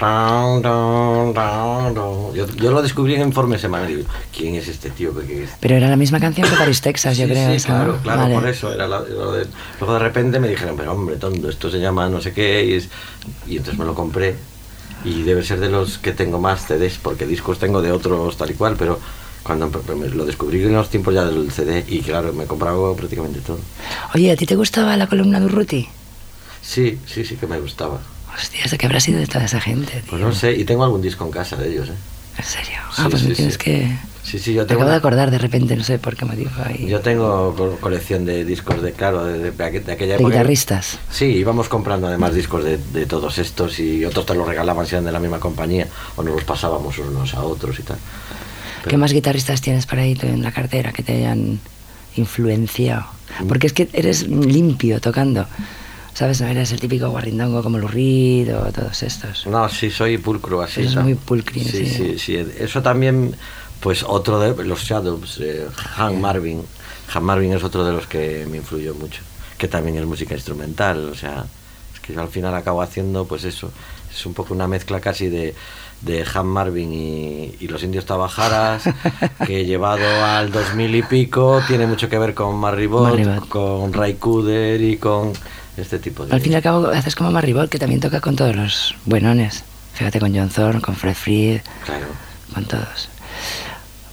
Yo, 2.34 2.46
yo 2.56 2.70
lo 2.72 2.82
descubrí 2.82 3.14
en 3.14 3.22
informe 3.22 3.58
semanal. 3.60 3.86
Digo, 3.86 4.02
¿quién 4.36 4.56
es 4.56 4.66
este 4.66 4.90
tío? 4.90 5.16
¿Qué 5.24 5.44
es? 5.44 5.50
Pero 5.60 5.76
era 5.76 5.88
la 5.88 5.94
misma 5.96 6.18
canción 6.18 6.48
que 6.50 6.56
Paris, 6.56 6.80
Texas, 6.80 7.16
yo 7.16 7.26
Sí, 7.26 7.30
creo. 7.32 7.50
sí, 7.50 7.54
esa, 7.54 7.68
¿no? 7.68 7.74
claro, 7.84 7.98
claro, 8.02 8.22
Vale. 8.22 8.34
por 8.34 8.48
eso 8.48 8.72
era 8.72 8.88
la- 8.88 8.98
lo 9.02 9.32
de- 9.34 9.46
luego 9.78 9.94
de 9.94 10.00
repente 10.00 10.40
me 10.40 10.48
dijeron, 10.48 10.74
pero 10.76 10.92
hombre, 10.92 11.14
tonto, 11.14 11.48
esto 11.48 11.70
se 11.70 11.78
llama 11.78 12.08
no 12.08 12.20
sé 12.20 12.32
qué, 12.32 12.64
y, 12.64 12.72
es- 12.72 12.88
y 13.46 13.58
entonces 13.58 13.78
me 13.78 13.84
lo 13.84 13.94
compré. 13.94 14.34
Y 15.04 15.22
debe 15.22 15.44
ser 15.44 15.60
de 15.60 15.68
los 15.68 15.98
que 15.98 16.10
tengo 16.10 16.40
más 16.40 16.66
CDs, 16.66 16.98
porque 17.00 17.24
discos 17.24 17.60
tengo 17.60 17.80
de 17.82 17.92
otros 17.92 18.36
tal 18.36 18.50
y 18.50 18.54
cual, 18.54 18.74
pero 18.76 18.98
cuando 19.44 19.70
empe- 19.70 19.94
me 19.94 20.08
lo 20.08 20.24
descubrí 20.24 20.60
en 20.64 20.72
los 20.72 20.90
tiempos 20.90 21.14
ya 21.14 21.24
del 21.24 21.52
CD, 21.52 21.84
y 21.86 22.00
claro, 22.00 22.32
me 22.32 22.44
he 22.44 22.46
comprado 22.48 22.96
prácticamente 22.96 23.38
todo. 23.42 23.60
Oye, 24.12 24.32
¿a 24.32 24.36
ti 24.36 24.44
te 24.44 24.56
gustaba 24.56 24.96
la 24.96 25.06
columna 25.06 25.38
de 25.38 25.46
Urruti? 25.46 25.86
Sí, 26.62 26.98
sí, 27.06 27.24
sí 27.24 27.36
que 27.36 27.46
me 27.46 27.60
gustaba. 27.60 28.00
Hostia, 28.36 28.60
¿de 28.70 28.78
qué 28.78 28.86
habrá 28.86 29.00
sido 29.00 29.18
de 29.18 29.26
toda 29.26 29.44
esa 29.46 29.60
gente, 29.60 29.92
tío? 29.92 30.10
Pues 30.10 30.20
no 30.22 30.32
sé, 30.32 30.52
y 30.52 30.64
tengo 30.64 30.84
algún 30.84 31.00
disco 31.02 31.24
en 31.24 31.30
casa 31.30 31.56
de 31.56 31.70
ellos, 31.72 31.88
¿eh? 31.88 31.92
¿En 32.38 32.44
serio? 32.44 32.78
Sí, 32.94 33.02
ah, 33.02 33.06
pues 33.10 33.22
sí, 33.22 33.28
me 33.28 33.34
tienes 33.34 33.54
sí. 33.54 33.58
que... 33.60 33.96
Sí, 34.22 34.38
sí, 34.40 34.52
yo 34.54 34.62
Me 34.62 34.66
tengo, 34.66 34.80
acabo 34.80 34.90
de 34.90 34.96
una- 34.96 34.98
acordar 34.98 35.30
de 35.30 35.38
repente, 35.38 35.76
no 35.76 35.84
sé 35.84 35.98
por 36.00 36.16
qué 36.16 36.24
motivo 36.24 36.50
ahí. 36.64 36.86
yo 36.88 36.98
tengo 37.00 37.54
co- 37.56 37.76
colección 37.80 38.24
de 38.26 38.44
discos 38.44 38.82
de, 38.82 38.92
claro, 38.92 39.24
de, 39.24 39.38
de- 39.38 39.50
de 39.52 39.64
aqu- 39.64 39.84
de 39.84 39.92
aquella 39.92 40.14
de 40.14 40.18
época. 40.18 40.28
guitarristas. 40.34 40.98
Sí, 41.10 41.26
íbamos 41.26 41.68
comprando 41.68 42.08
además 42.08 42.34
discos 42.34 42.64
de, 42.64 42.76
de 42.78 43.06
todos 43.06 43.38
estos 43.38 43.78
y 43.78 44.04
otros 44.04 44.26
te 44.26 44.34
los 44.34 44.46
regalaban 44.46 44.84
si 44.84 44.96
eran 44.96 45.04
de 45.04 45.12
la 45.12 45.20
misma 45.20 45.38
compañía 45.38 45.86
o 46.16 46.22
nos 46.24 46.34
los 46.34 46.44
pasábamos 46.44 46.98
unos 46.98 47.34
a 47.34 47.42
otros 47.42 47.78
y 47.78 47.82
tal. 47.84 47.96
¿Qué 47.98 48.90
Pero- 48.90 48.98
más 48.98 49.12
guitarristas 49.12 49.60
tienes 49.60 49.86
por 49.86 50.00
ahí 50.00 50.18
en 50.22 50.42
la 50.42 50.50
cartera 50.52 50.92
que 50.92 51.04
te 51.04 51.12
hayan 51.18 51.60
influenciado? 52.16 53.06
Mm. 53.40 53.46
Porque 53.46 53.68
es 53.68 53.72
que 53.72 53.88
eres 53.92 54.26
limpio 54.28 55.00
tocando. 55.00 55.46
¿Sabes? 56.16 56.40
No 56.40 56.46
eres 56.46 56.72
el 56.72 56.80
típico 56.80 57.10
guarrindongo 57.10 57.62
como 57.62 57.76
Lurid 57.76 58.48
o 58.56 58.72
todos 58.72 59.02
estos. 59.02 59.46
No, 59.46 59.68
sí, 59.68 59.90
soy 59.90 60.16
pulcro 60.16 60.62
así. 60.62 60.88
¿no? 60.94 61.02
muy 61.02 61.14
pulcrín, 61.14 61.62
sí, 61.66 61.84
sí. 61.86 62.18
sí. 62.18 62.36
Eso 62.58 62.80
también, 62.80 63.36
pues 63.80 64.02
otro 64.02 64.40
de 64.40 64.64
los 64.64 64.80
Shadows, 64.80 65.38
eh, 65.42 65.66
Han 65.98 66.18
Marvin. 66.18 66.62
Han 67.12 67.22
Marvin 67.22 67.52
es 67.52 67.62
otro 67.62 67.84
de 67.84 67.92
los 67.92 68.06
que 68.06 68.46
me 68.50 68.56
influyó 68.56 68.94
mucho, 68.94 69.20
que 69.58 69.68
también 69.68 69.98
es 69.98 70.06
música 70.06 70.34
instrumental, 70.34 71.10
o 71.10 71.14
sea, 71.14 71.44
es 71.92 72.00
que 72.00 72.14
yo 72.14 72.22
al 72.22 72.28
final 72.28 72.54
acabo 72.54 72.80
haciendo 72.80 73.26
pues 73.26 73.44
eso, 73.44 73.70
es 74.10 74.24
un 74.24 74.32
poco 74.32 74.54
una 74.54 74.66
mezcla 74.66 75.00
casi 75.00 75.28
de, 75.28 75.54
de 76.00 76.24
Han 76.34 76.46
Marvin 76.46 76.94
y, 76.94 77.56
y 77.60 77.68
los 77.68 77.82
indios 77.82 78.06
Tabajaras, 78.06 78.84
que 79.46 79.66
llevado 79.66 80.24
al 80.24 80.50
2000 80.50 80.94
y 80.94 81.02
pico 81.02 81.60
tiene 81.68 81.86
mucho 81.86 82.08
que 82.08 82.18
ver 82.18 82.32
con 82.32 82.56
Marribot, 82.56 83.10
Marribot. 83.10 83.48
con 83.48 83.92
Ray 83.92 84.14
Cooder 84.14 84.80
y 84.80 84.96
con 84.96 85.34
este 85.78 85.98
tipo 85.98 86.24
de... 86.26 86.34
Al 86.34 86.40
fin 86.40 86.52
y 86.52 86.54
al 86.56 86.62
cabo 86.62 86.86
haces 86.88 87.14
como 87.14 87.30
Marribol, 87.30 87.68
que 87.68 87.78
también 87.78 88.00
toca 88.00 88.20
con 88.20 88.36
todos 88.36 88.54
los 88.56 88.94
buenones. 89.04 89.64
Fíjate 89.94 90.20
con 90.20 90.34
John 90.34 90.48
Thorne, 90.50 90.80
con 90.80 90.94
Fred 90.96 91.14
Fried, 91.14 91.60
Claro. 91.84 92.06
con 92.54 92.64
todos. 92.66 93.08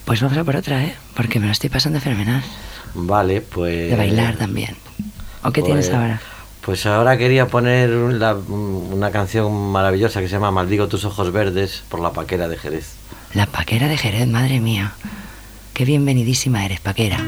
Pues 0.05 0.21
vamos 0.21 0.37
a 0.37 0.43
por 0.43 0.55
otra, 0.55 0.83
¿eh? 0.83 0.95
Porque 1.15 1.39
me 1.39 1.45
lo 1.47 1.51
estoy 1.51 1.69
pasando 1.69 1.99
fenomenal. 1.99 2.43
Vale, 2.93 3.41
pues... 3.41 3.89
De 3.89 3.95
bailar 3.95 4.35
también. 4.35 4.75
¿O 5.43 5.51
qué 5.51 5.61
tienes 5.61 5.87
Pues- 5.87 5.97
ahora? 5.97 6.21
Pues 6.61 6.85
ahora 6.85 7.17
quería 7.17 7.47
poner 7.47 7.89
la- 7.89 8.35
una 8.35 9.11
canción 9.11 9.71
maravillosa 9.73 10.21
que 10.21 10.27
se 10.27 10.33
llama 10.33 10.49
Maldigo 10.51 10.87
tus 10.87 11.03
ojos 11.03 11.31
verdes 11.33 11.83
por 11.89 11.99
la 11.99 12.11
paquera 12.13 12.47
de 12.47 12.57
Jerez. 12.57 12.93
La 13.33 13.47
paquera 13.47 13.89
de 13.89 13.97
Jerez, 13.97 14.27
madre 14.27 14.61
mía. 14.61 14.93
Qué 15.73 15.83
bienvenidísima 15.83 16.63
eres, 16.65 16.79
paquera. 16.79 17.19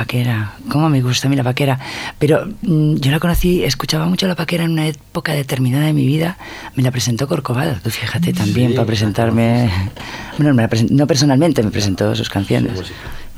Paquera. 0.00 0.54
Cómo 0.70 0.88
me 0.88 1.02
gusta 1.02 1.28
a 1.28 1.30
mí 1.30 1.36
la 1.36 1.44
paquera. 1.44 1.78
Pero 2.18 2.46
mm, 2.62 2.96
yo 2.96 3.10
la 3.10 3.20
conocí, 3.20 3.64
escuchaba 3.64 4.06
mucho 4.06 4.26
la 4.26 4.34
paquera 4.34 4.64
en 4.64 4.70
una 4.70 4.86
época 4.86 5.34
determinada 5.34 5.84
de 5.86 5.92
mi 5.92 6.06
vida. 6.06 6.38
Me 6.74 6.82
la 6.82 6.90
presentó 6.90 7.28
Corcovado, 7.28 7.76
tú 7.82 7.90
fíjate 7.90 8.32
también, 8.32 8.70
Sí, 8.70 8.74
para 8.76 8.86
presentarme. 8.86 9.70
Bueno, 10.38 10.54
me 10.54 10.62
la 10.62 10.70
no 10.90 11.06
personalmente, 11.06 11.62
me 11.62 11.70
presentó 11.70 12.14
sus 12.14 12.30
canciones. 12.30 12.72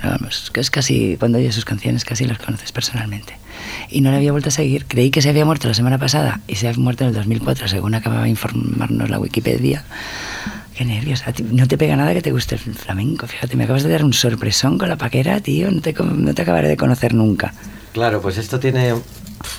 Vamos, 0.05 0.51
que 0.53 0.61
es 0.61 0.71
casi, 0.71 1.17
cuando 1.19 1.39
oyes 1.39 1.55
sus 1.55 1.65
canciones, 1.65 2.05
casi 2.05 2.27
las 2.27 2.39
conoces 2.39 2.71
personalmente. 2.71 3.37
Y 3.89 4.01
no 4.01 4.11
la 4.11 4.19
había 4.19 4.31
vuelto 4.31 4.49
a 4.51 4.53
seguir. 4.53 4.87
Creí 4.87 5.11
que 5.11 5.21
se 5.21 5.31
había 5.31 5.45
muerto 5.45 5.67
la 5.67 5.75
semana 5.75 5.99
pasada 5.99 6.41
y 6.47 6.57
se 6.57 6.69
había 6.69 6.81
muerto 6.81 7.03
en 7.05 7.09
el 7.09 7.15
2004, 7.15 7.67
según 7.67 7.95
acababa 7.95 8.23
de 8.23 8.29
informarnos 8.29 9.11
la 9.11 9.19
Wikipedia. 9.19 9.85
Qué 10.77 10.85
nervios. 10.85 11.27
A 11.27 11.33
ti 11.33 11.43
no 11.43 11.67
te 11.69 11.77
pega 11.77 11.97
nada 11.97 12.13
que 12.15 12.23
te 12.23 12.31
guste 12.33 12.55
el 12.55 12.61
flamenco. 12.75 13.27
Fíjate, 13.27 13.57
me 13.57 13.65
acabas 13.65 13.83
de 13.83 13.91
dar 13.91 14.05
un 14.05 14.13
sorpresón 14.13 14.79
con 14.79 14.89
la 14.89 14.97
paquera, 14.97 15.41
tío. 15.41 15.71
No 15.71 15.81
te, 15.81 15.93
no 15.93 16.35
te 16.35 16.43
acabaré 16.43 16.69
de 16.69 16.77
conocer 16.77 17.15
nunca. 17.15 17.53
Claro, 17.93 18.23
pues 18.23 18.39
esto 18.39 18.59
tiene 18.59 18.95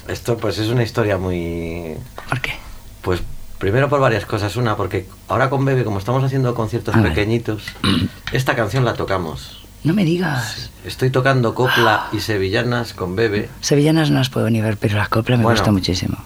Esto 0.07 0.37
pues 0.37 0.57
es 0.57 0.69
una 0.69 0.83
historia 0.83 1.17
muy... 1.17 1.93
¿Por 2.29 2.41
qué? 2.41 2.53
Pues 3.01 3.21
primero 3.59 3.89
por 3.89 3.99
varias 3.99 4.25
cosas. 4.25 4.55
Una, 4.55 4.75
porque 4.75 5.05
ahora 5.27 5.49
con 5.49 5.63
Bebe, 5.65 5.83
como 5.83 5.99
estamos 5.99 6.23
haciendo 6.23 6.55
conciertos 6.55 6.95
pequeñitos, 6.97 7.63
esta 8.31 8.55
canción 8.55 8.83
la 8.85 8.93
tocamos. 8.95 9.59
No 9.83 9.93
me 9.93 10.05
digas. 10.05 10.71
Estoy 10.85 11.09
tocando 11.09 11.53
copla 11.53 12.07
y 12.13 12.21
sevillanas 12.21 12.93
con 12.93 13.15
Bebe. 13.15 13.49
Sevillanas 13.61 14.09
no 14.11 14.17
las 14.19 14.29
puedo 14.29 14.49
ni 14.49 14.61
ver, 14.61 14.77
pero 14.77 14.97
la 14.97 15.07
copla 15.07 15.35
me 15.37 15.43
Bueno. 15.43 15.57
gusta 15.59 15.71
muchísimo. 15.71 16.17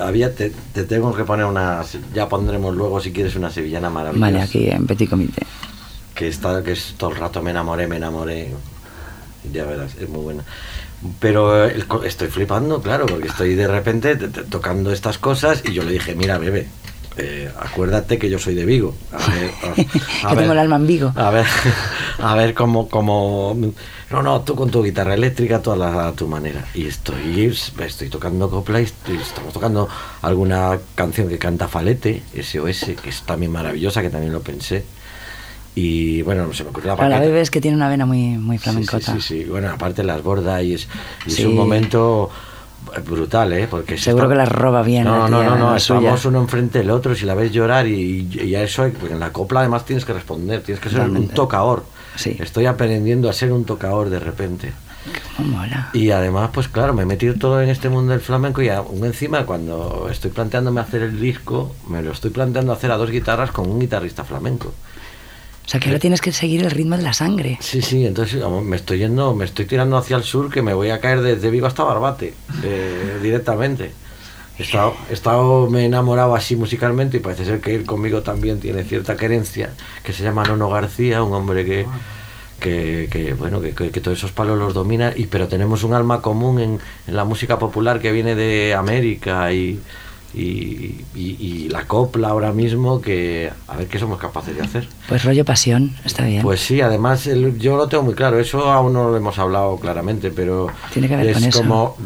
Había, 0.00 0.34
te, 0.34 0.50
te 0.72 0.84
tengo 0.84 1.14
que 1.14 1.24
poner 1.24 1.46
una... 1.46 1.82
Ya 2.14 2.28
pondremos 2.28 2.74
luego, 2.74 3.00
si 3.00 3.12
quieres, 3.12 3.36
una 3.36 3.50
sevillana 3.50 3.90
maravillosa. 3.90 4.26
Vale, 4.30 4.42
aquí 4.42 4.68
en 4.68 4.86
Petit 4.86 5.08
Comité. 5.10 5.42
que 6.14 6.28
está 6.28 6.62
que 6.62 6.72
es 6.72 6.94
todo 6.96 7.10
el 7.10 7.16
rato 7.16 7.42
me 7.42 7.50
enamoré, 7.50 7.86
me 7.86 7.96
enamoré. 7.96 8.48
Ya 9.52 9.64
verás, 9.64 9.94
es 10.00 10.08
muy 10.08 10.22
buena. 10.22 10.42
Pero 11.20 11.64
el 11.64 11.84
estoy 12.04 12.28
flipando, 12.28 12.80
claro, 12.80 13.06
porque 13.06 13.28
estoy 13.28 13.54
de 13.54 13.68
repente 13.68 14.16
te- 14.16 14.28
te- 14.28 14.42
tocando 14.44 14.90
estas 14.92 15.18
cosas 15.18 15.62
y 15.64 15.72
yo 15.72 15.82
le 15.84 15.92
dije, 15.92 16.14
mira, 16.14 16.38
bebé, 16.38 16.66
eh, 17.18 17.50
acuérdate 17.58 18.18
que 18.18 18.28
yo 18.30 18.38
soy 18.38 18.54
de 18.54 18.64
Vigo. 18.64 18.94
A 19.12 19.30
ver, 19.30 19.50
a- 19.62 20.26
a 20.26 20.30
Que 20.30 20.36
tengo 20.36 20.52
el 20.52 20.58
alma 20.58 20.76
en 20.76 20.86
Vigo. 20.86 21.12
A 21.16 21.30
ver, 21.30 21.46
a 22.18 22.34
ver 22.34 22.54
cómo, 22.54 22.88
cómo... 22.88 23.56
No, 24.10 24.22
no, 24.22 24.40
tú 24.42 24.54
con 24.54 24.70
tu 24.70 24.82
guitarra 24.84 25.14
eléctrica, 25.14 25.60
tú 25.60 25.72
a, 25.72 25.76
la- 25.76 26.08
a 26.08 26.12
tu 26.12 26.28
manera. 26.28 26.64
Y 26.74 26.86
estoy, 26.86 27.52
estoy 27.80 28.08
tocando 28.08 28.48
copla 28.50 28.80
y 28.80 28.84
estoy- 28.84 29.16
estamos 29.16 29.52
tocando 29.52 29.88
alguna 30.22 30.78
canción 30.94 31.28
que 31.28 31.38
canta 31.38 31.66
Falete, 31.68 32.22
SOS, 32.40 32.92
que 33.02 33.08
es 33.10 33.22
también 33.22 33.50
maravillosa, 33.52 34.02
que 34.02 34.10
también 34.10 34.32
lo 34.32 34.40
pensé. 34.42 34.84
Y 35.74 36.22
bueno, 36.22 36.46
no 36.46 36.54
se 36.54 36.64
me 36.64 36.70
ocurrió 36.70 36.92
la 36.92 36.96
Para 36.96 37.08
la 37.10 37.20
bebé 37.20 37.42
es 37.42 37.50
que 37.50 37.60
tiene 37.60 37.76
una 37.76 37.88
vena 37.90 38.06
muy, 38.06 38.38
muy 38.38 38.56
flamencota. 38.56 39.12
Sí, 39.14 39.20
sí, 39.20 39.42
sí. 39.42 39.44
Bueno, 39.44 39.68
aparte 39.70 40.02
las 40.04 40.22
borda 40.22 40.62
y 40.62 40.72
es, 40.72 40.88
y 41.26 41.28
es 41.30 41.34
Sí. 41.36 41.44
un 41.44 41.54
momento 41.54 42.30
brutal, 43.06 43.52
¿eh? 43.52 43.66
Porque 43.70 43.96
Seguro 43.98 44.24
está- 44.24 44.34
que 44.34 44.38
las 44.38 44.48
roba 44.50 44.82
bien 44.82 45.04
No, 45.04 45.18
la 45.24 45.28
no, 45.28 45.40
tía, 45.40 45.50
no, 45.50 45.56
no, 45.58 45.70
la 45.72 45.76
estamos 45.76 46.24
uno 46.24 46.40
enfrente 46.40 46.78
del 46.78 46.90
otro, 46.90 47.14
si 47.14 47.24
la 47.26 47.34
ves 47.34 47.52
llorar 47.52 47.86
y, 47.86 48.28
y 48.32 48.54
a 48.54 48.62
eso, 48.62 48.84
en 48.84 49.20
la 49.20 49.32
copla 49.32 49.60
además 49.60 49.84
tienes 49.84 50.04
que 50.04 50.12
responder, 50.12 50.62
tienes 50.62 50.80
que 50.82 50.88
ser 50.90 51.00
un 51.00 51.06
Totalmente. 51.06 51.34
tocador. 51.34 51.84
Sí. 52.16 52.36
Estoy 52.40 52.66
aprendiendo 52.66 53.28
a 53.28 53.32
ser 53.32 53.52
un 53.52 53.64
tocador 53.64 54.08
de 54.10 54.18
repente. 54.18 54.72
Mola. 55.38 55.90
Y 55.92 56.10
además, 56.10 56.50
pues 56.52 56.66
claro, 56.68 56.92
me 56.94 57.02
he 57.02 57.06
metido 57.06 57.34
todo 57.34 57.60
en 57.60 57.68
este 57.68 57.88
mundo 57.88 58.12
del 58.12 58.20
flamenco 58.20 58.62
y 58.62 58.70
aún 58.70 59.04
encima 59.04 59.44
cuando 59.46 60.08
estoy 60.10 60.30
planteándome 60.30 60.80
hacer 60.80 61.02
el 61.02 61.20
disco, 61.20 61.74
me 61.88 62.02
lo 62.02 62.10
estoy 62.12 62.30
planteando 62.30 62.72
hacer 62.72 62.90
a 62.90 62.96
dos 62.96 63.10
guitarras 63.10 63.52
con 63.52 63.70
un 63.70 63.78
guitarrista 63.78 64.24
flamenco. 64.24 64.72
O 65.66 65.68
sea 65.68 65.80
que 65.80 65.88
ahora 65.88 65.98
tienes 65.98 66.20
que 66.20 66.30
seguir 66.30 66.62
el 66.62 66.70
ritmo 66.70 66.96
de 66.96 67.02
la 67.02 67.12
sangre. 67.12 67.58
Sí, 67.60 67.82
sí, 67.82 68.06
entonces 68.06 68.40
me 68.62 68.76
estoy 68.76 68.98
yendo, 68.98 69.34
me 69.34 69.44
estoy 69.44 69.64
tirando 69.66 69.96
hacia 69.96 70.16
el 70.16 70.22
sur 70.22 70.48
que 70.50 70.62
me 70.62 70.72
voy 70.74 70.90
a 70.90 71.00
caer 71.00 71.20
desde 71.22 71.50
Vigo 71.50 71.66
hasta 71.66 71.82
Barbate, 71.82 72.34
eh, 72.62 73.18
directamente. 73.22 73.90
He 74.58 74.62
estado, 74.62 74.94
he 75.10 75.12
estado- 75.12 75.68
me 75.68 75.82
he 75.82 75.84
enamorado 75.86 76.34
así 76.34 76.56
musicalmente 76.56 77.16
y 77.18 77.20
parece 77.20 77.44
ser 77.44 77.60
que 77.60 77.74
él 77.74 77.84
conmigo 77.84 78.22
también 78.22 78.58
tiene 78.60 78.84
cierta 78.84 79.16
querencia, 79.16 79.70
que 80.02 80.12
se 80.12 80.22
llama 80.22 80.44
Nono 80.44 80.70
García, 80.70 81.22
un 81.22 81.34
hombre 81.34 81.64
que, 81.66 81.84
que, 82.60 83.08
que, 83.10 83.34
bueno, 83.34 83.60
que, 83.60 83.72
que- 83.74 83.90
que 83.90 84.00
todos 84.00 84.16
esos 84.18 84.32
palos 84.32 84.58
los 84.58 84.72
domina, 84.72 85.12
y, 85.14 85.26
pero 85.26 85.48
tenemos 85.48 85.82
un 85.84 85.92
alma 85.94 86.22
común 86.22 86.60
en, 86.60 86.78
en 87.06 87.16
la 87.16 87.24
música 87.24 87.58
popular 87.58 88.00
que 88.00 88.12
viene 88.12 88.34
de 88.34 88.72
América 88.74 89.52
y, 89.52 89.78
y, 90.36 91.04
y- 91.14 91.36
y 91.40 91.68
la 91.70 91.86
copla 91.86 92.28
ahora 92.28 92.52
mismo, 92.52 93.00
que 93.00 93.50
a 93.68 93.76
ver 93.76 93.86
qué 93.88 93.98
somos 93.98 94.18
capaces 94.18 94.54
de 94.54 94.62
hacer. 94.62 94.86
Pues 95.08 95.24
rollo 95.24 95.44
pasión, 95.44 95.96
está 96.04 96.24
bien. 96.26 96.42
Pues 96.42 96.60
sí, 96.60 96.80
además 96.80 97.26
el- 97.26 97.58
yo 97.58 97.76
lo 97.76 97.88
tengo 97.88 98.02
muy 98.04 98.14
claro, 98.14 98.38
eso 98.38 98.70
aún 98.70 98.92
no 98.92 99.08
lo 99.10 99.16
hemos 99.16 99.38
hablado 99.38 99.76
claramente, 99.78 100.30
pero 100.30 100.68
Tiene 100.92 101.08
que 101.08 101.16
ver 101.16 101.26
es 101.28 101.34
con 101.34 101.44
eso. 101.44 101.58
como 101.60 101.96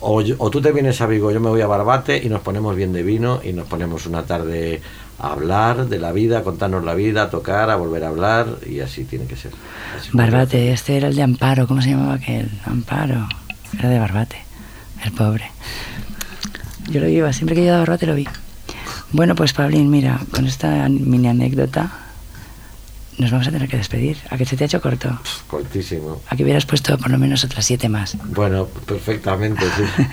o, 0.00 0.20
yo- 0.22 0.34
o 0.38 0.50
tú 0.50 0.60
te 0.60 0.72
vienes 0.72 1.00
a 1.00 1.06
Vigo, 1.06 1.30
yo 1.30 1.40
me 1.40 1.48
voy 1.48 1.60
a 1.62 1.66
Barbate 1.66 2.16
y 2.22 2.28
nos 2.28 2.40
ponemos 2.42 2.76
bien 2.76 2.92
de 2.92 3.02
vino 3.02 3.40
y 3.42 3.52
nos 3.52 3.66
ponemos 3.66 4.06
una 4.06 4.22
tarde 4.22 4.80
a 5.18 5.32
hablar 5.32 5.88
de 5.88 5.98
la 5.98 6.12
vida, 6.12 6.38
a 6.38 6.42
contarnos 6.42 6.82
la 6.84 6.94
vida, 6.94 7.24
a 7.24 7.30
tocar, 7.30 7.68
a 7.70 7.76
volver 7.76 8.04
a 8.04 8.08
hablar 8.08 8.56
y 8.66 8.80
así 8.80 9.04
tiene 9.04 9.26
que 9.26 9.36
ser. 9.36 9.52
Así 9.98 10.08
Barbate, 10.14 10.72
este 10.72 10.96
era 10.96 11.08
el 11.08 11.16
de 11.16 11.22
Amparo, 11.22 11.66
¿cómo 11.66 11.82
se 11.82 11.90
llamaba 11.90 12.14
aquel? 12.14 12.50
Amparo. 12.64 13.28
Era 13.78 13.88
de 13.90 13.98
Barbate, 13.98 14.36
el 15.04 15.12
pobre. 15.12 15.44
Yo 16.88 17.00
lo 17.00 17.08
iba, 17.08 17.32
siempre 17.32 17.54
que 17.54 17.62
yo 17.62 17.68
iba 17.68 17.76
a 17.76 17.80
Barbate 17.80 18.06
lo 18.06 18.14
vi. 18.14 18.26
Bueno, 19.12 19.34
pues 19.34 19.52
Pablín, 19.52 19.90
mira, 19.90 20.20
con 20.32 20.46
esta 20.46 20.88
mini 20.88 21.28
anécdota 21.28 21.90
nos 23.18 23.30
vamos 23.30 23.48
a 23.48 23.50
tener 23.50 23.68
que 23.68 23.76
despedir. 23.76 24.16
¿A 24.30 24.38
que 24.38 24.46
se 24.46 24.56
te 24.56 24.64
ha 24.64 24.66
hecho 24.66 24.80
corto? 24.80 25.18
Cortísimo. 25.46 26.22
A 26.28 26.36
que 26.36 26.42
hubieras 26.42 26.64
puesto 26.64 26.96
por 26.96 27.10
lo 27.10 27.18
menos 27.18 27.44
otras 27.44 27.66
siete 27.66 27.88
más. 27.88 28.16
Bueno, 28.24 28.66
perfectamente, 28.86 29.64
sí. 29.76 29.82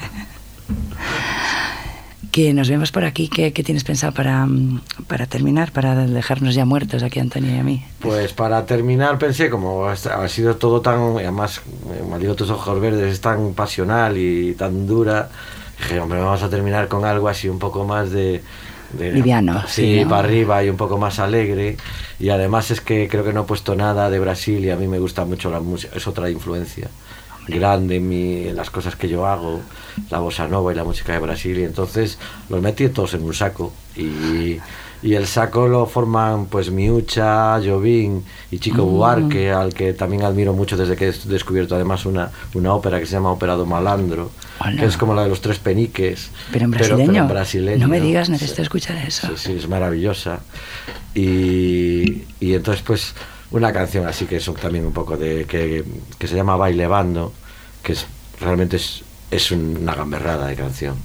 Que 2.32 2.53
nos 2.53 2.70
vemos 2.70 2.91
por 2.91 3.03
aquí. 3.03 3.30
¿Qué, 3.30 3.51
qué 3.51 3.63
tienes 3.63 3.84
pensado 3.84 4.13
para, 4.13 4.45
mm, 4.45 4.82
para 5.07 5.26
terminar? 5.26 5.72
Para 5.72 5.95
dejarnos 5.95 6.53
ya 6.53 6.65
muertos 6.65 7.01
aquí 7.01 7.20
Antonio 7.20 7.55
y 7.55 7.57
a 7.57 7.63
mí. 7.63 7.84
Pues 7.99 8.32
para 8.34 8.63
terminar 8.63 9.18
pensé, 9.18 9.49
como 9.49 9.88
ha 9.88 10.28
sido 10.28 10.55
todo 10.57 10.82
tan, 10.82 11.15
y 11.15 11.20
además, 11.22 11.61
Maldito 12.07 12.36
tus 12.36 12.51
ojos 12.51 12.80
verdes 12.80 13.11
es 13.11 13.22
tan 13.22 13.53
pasional 13.55 14.18
y 14.20 14.53
tan 14.53 14.86
dura, 14.86 15.32
dije, 15.80 16.00
hombre, 16.00 16.20
vamos 16.20 16.44
a 16.44 16.50
terminar 16.50 16.88
con 16.88 17.06
algo 17.06 17.28
así 17.30 17.50
un 17.50 17.60
poco 17.60 17.86
más 17.86 18.12
de... 18.12 18.44
de- 18.94 19.12
Liviano, 19.14 19.64
Sí, 19.68 20.04
para 20.08 20.20
arriba 20.28 20.64
y 20.64 20.70
un 20.70 20.78
poco 20.78 20.98
más 20.98 21.20
alegre. 21.20 21.78
Y 22.20 22.30
además 22.30 22.72
es 22.72 22.82
que 22.82 23.08
creo 23.08 23.24
que 23.24 23.34
no 23.34 23.42
he 23.42 23.46
puesto 23.46 23.76
nada 23.76 24.10
de 24.10 24.20
Brasil 24.20 24.64
y 24.66 24.70
a 24.72 24.76
mí 24.76 24.88
me 24.88 25.00
gusta 25.00 25.26
mucho 25.26 25.50
la 25.52 25.60
música, 25.60 25.96
es 25.96 26.08
otra 26.08 26.30
influencia 26.30 26.90
grande 27.48 27.96
en, 27.98 28.10
mi, 28.10 28.48
en 28.48 28.56
las 28.58 28.70
cosas 28.70 28.98
que 28.98 29.08
yo 29.08 29.26
hago, 29.26 29.62
la 30.10 30.20
bossa 30.20 30.48
nova 30.50 30.74
y 30.74 30.76
la 30.76 30.84
música 30.84 31.14
de 31.14 31.20
Brasil, 31.20 31.58
y 31.58 31.64
entonces 31.64 32.20
los 32.50 32.62
metí 32.62 32.90
todos 32.90 33.14
en 33.14 33.24
un 33.24 33.34
saco. 33.34 33.72
Y, 33.96 34.58
y 35.02 35.14
el 35.14 35.28
saco 35.28 35.68
lo 35.68 35.86
forman 35.86 36.48
pues 36.48 36.72
Miucha, 36.72 37.58
Jovín 37.64 38.26
y 38.52 38.60
Chico 38.60 38.86
Mm. 38.86 38.90
Buarque, 38.92 39.52
al 39.54 39.74
que 39.74 39.94
también 39.94 40.24
admiro 40.24 40.52
mucho 40.54 40.76
desde 40.76 40.98
que 40.98 41.08
he 41.08 41.12
descubierto 41.30 41.76
además 41.76 42.06
una, 42.06 42.32
una 42.54 42.74
ópera 42.74 43.00
que 43.00 43.06
se 43.06 43.14
llama 43.14 43.32
Ópera 43.32 43.56
do 43.56 43.66
Malandro, 43.66 44.32
Hola. 44.60 44.76
que 44.82 44.86
es 44.86 44.97
como 44.97 45.14
la 45.14 45.24
de 45.24 45.30
los 45.30 45.41
tres 45.41 45.60
peniques. 45.60 46.30
Pero 46.51 46.66
en 46.66 46.72
brasileño. 46.72 47.22
en 47.24 47.28
brasileño. 47.28 47.78
No 47.80 47.88
me 47.88 48.01
digas, 48.01 48.26
Sí. 48.28 48.32
necesito 48.34 48.62
escuchar 48.62 48.97
eso. 48.97 49.28
Sí, 49.30 49.34
sí, 49.38 49.51
es 49.53 49.68
maravillosa. 49.68 50.39
Y, 51.14 52.24
y 52.39 52.53
entonces, 52.53 52.84
pues, 52.86 53.14
una 53.51 53.72
canción 53.74 54.05
así 54.08 54.26
que 54.26 54.38
es 54.38 54.47
un- 54.47 54.55
también 54.55 54.86
un 54.86 54.93
poco 54.93 55.18
de. 55.18 55.45
que, 55.45 55.84
que 56.18 56.28
se 56.28 56.36
llama 56.36 56.55
Baile 56.55 56.88
Bando, 56.88 57.34
que 57.84 57.93
es, 57.93 58.05
realmente 58.39 58.78
es, 58.78 59.03
es 59.32 59.51
una 59.51 59.93
gamberrada 59.95 60.47
de 60.47 60.55
canción. 60.55 60.95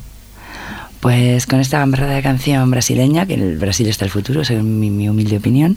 Pues 1.00 1.46
con 1.46 1.60
esta 1.60 1.78
gamberrada 1.80 2.14
de 2.14 2.22
canción 2.22 2.70
brasileña, 2.70 3.26
que 3.26 3.34
el 3.34 3.58
Brasil 3.58 3.88
está 3.88 4.04
el 4.04 4.10
futuro, 4.10 4.44
según 4.44 4.78
mi, 4.78 4.88
mi 4.90 5.08
humilde 5.08 5.36
opinión, 5.38 5.76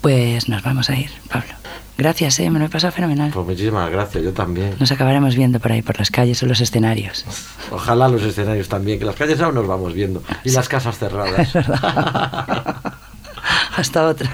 pues 0.00 0.48
nos 0.48 0.62
vamos 0.62 0.88
a 0.90 0.96
ir, 0.96 1.10
Pablo. 1.28 1.52
Gracias, 2.00 2.40
¿eh? 2.40 2.48
me 2.48 2.58
lo 2.58 2.64
he 2.64 2.68
pasado 2.70 2.92
fenomenal. 2.92 3.30
Pues 3.30 3.44
muchísimas 3.44 3.90
gracias, 3.90 4.24
yo 4.24 4.32
también. 4.32 4.74
Nos 4.80 4.90
acabaremos 4.90 5.36
viendo 5.36 5.60
por 5.60 5.70
ahí, 5.70 5.82
por 5.82 5.98
las 5.98 6.10
calles 6.10 6.42
o 6.42 6.46
los 6.46 6.62
escenarios. 6.62 7.26
Ojalá 7.70 8.08
los 8.08 8.22
escenarios 8.22 8.70
también, 8.70 8.98
que 8.98 9.04
las 9.04 9.16
calles 9.16 9.38
aún 9.42 9.54
nos 9.54 9.66
vamos 9.66 9.92
viendo. 9.92 10.22
Y 10.42 10.50
las 10.52 10.66
casas 10.66 10.98
cerradas. 10.98 11.54
Hasta 13.76 14.06
otra. 14.06 14.30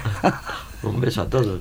un 0.81 1.01
beso 1.01 1.23
a 1.23 1.29
todos. 1.29 1.59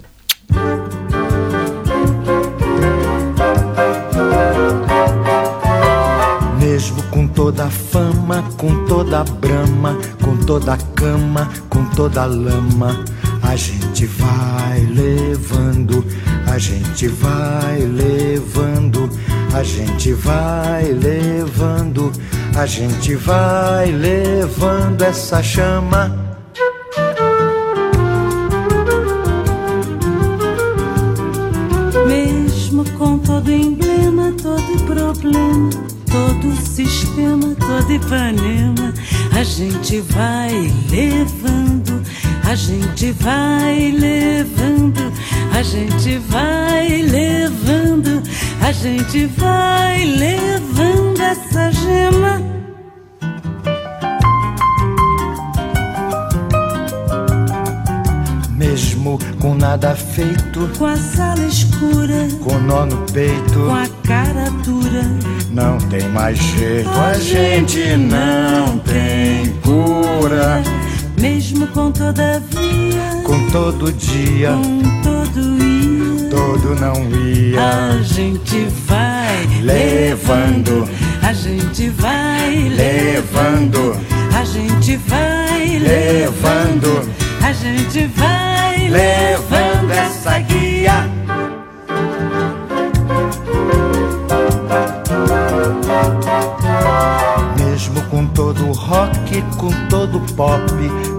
Mesmo 6.61 7.03
com 7.11 7.27
toda 7.27 7.65
a 7.65 7.71
fama, 7.71 8.45
com 8.57 8.87
toda 8.87 9.23
a 9.23 9.25
brama, 9.25 9.99
com 10.23 10.37
toda 10.47 10.75
a 10.75 10.77
cama, 10.95 11.51
com 11.69 11.85
toda 11.97 12.23
a 12.23 12.27
lama, 12.27 13.05
a 13.47 13.55
gente 13.55 14.07
vai 14.07 14.81
levando, 14.87 16.05
a 16.47 16.59
gente 16.59 17.07
vai 17.09 17.79
levando, 17.79 19.09
a 19.55 19.63
gente 19.63 20.13
vai 20.13 20.85
levando, 20.93 22.13
a 22.57 22.67
gente 22.67 23.15
vai 23.15 23.93
levando 23.93 25.03
essa 25.03 25.43
chama. 25.43 26.15
Mesmo 32.07 32.85
com 32.99 33.19
todo 33.19 33.51
emblema, 33.51 34.33
todo 34.43 34.85
problema, 34.85 35.71
todo 36.11 36.57
sistema, 36.57 37.55
todo 37.55 37.93
Ipanema, 37.93 38.93
a 39.33 39.43
gente 39.45 40.01
vai 40.01 40.73
levando, 40.91 41.66
a 42.47 42.55
gente 42.55 43.11
vai 43.11 43.91
levando, 43.91 45.13
a 45.53 45.63
gente 45.63 46.17
vai 46.19 47.03
levando, 47.03 48.23
a 48.63 48.71
gente 48.71 49.27
vai 49.27 50.05
levando 50.05 51.21
essa 51.21 51.73
gema. 51.73 52.41
Mesmo 58.57 59.19
com 59.41 59.57
nada 59.57 59.97
feito, 59.97 60.71
com 60.79 60.87
a 60.87 60.97
sala 60.97 61.45
escura, 61.47 62.29
com 62.45 62.59
nó 62.61 62.87
no 62.87 62.99
peito, 63.13 63.55
com 63.55 63.75
a 63.75 63.89
cara 64.07 64.51
dura. 64.65 65.03
não 65.51 65.79
tem 65.79 66.09
mais 66.11 66.39
jeito, 66.39 66.91
a 66.91 67.15
gente 67.15 67.97
não 67.97 68.79
tem 68.79 69.53
cura. 69.63 70.63
Mesmo 71.21 71.67
com 71.69 71.91
todavia, 71.91 73.23
Com 73.25 73.49
todo 73.51 73.93
dia, 73.93 74.51
com 74.51 75.03
todo 75.03 75.41
ia, 75.63 76.31
todo 76.31 76.75
não 76.81 77.11
ia. 77.11 77.61
a 77.61 78.03
gente 78.03 78.67
vai 78.87 79.27
Levando, 79.63 80.89
a 81.23 81.33
gente 81.33 81.89
vai 81.89 82.69
levando, 82.69 83.97
a 84.33 84.45
gente 84.45 84.97
vai 84.97 85.79
levando, 85.79 87.11
a 87.43 87.53
gente 87.53 88.07
vai 88.07 88.89
levando 88.89 89.91
essa 89.91 90.39
guia. 90.39 91.16
Pop, 100.37 100.61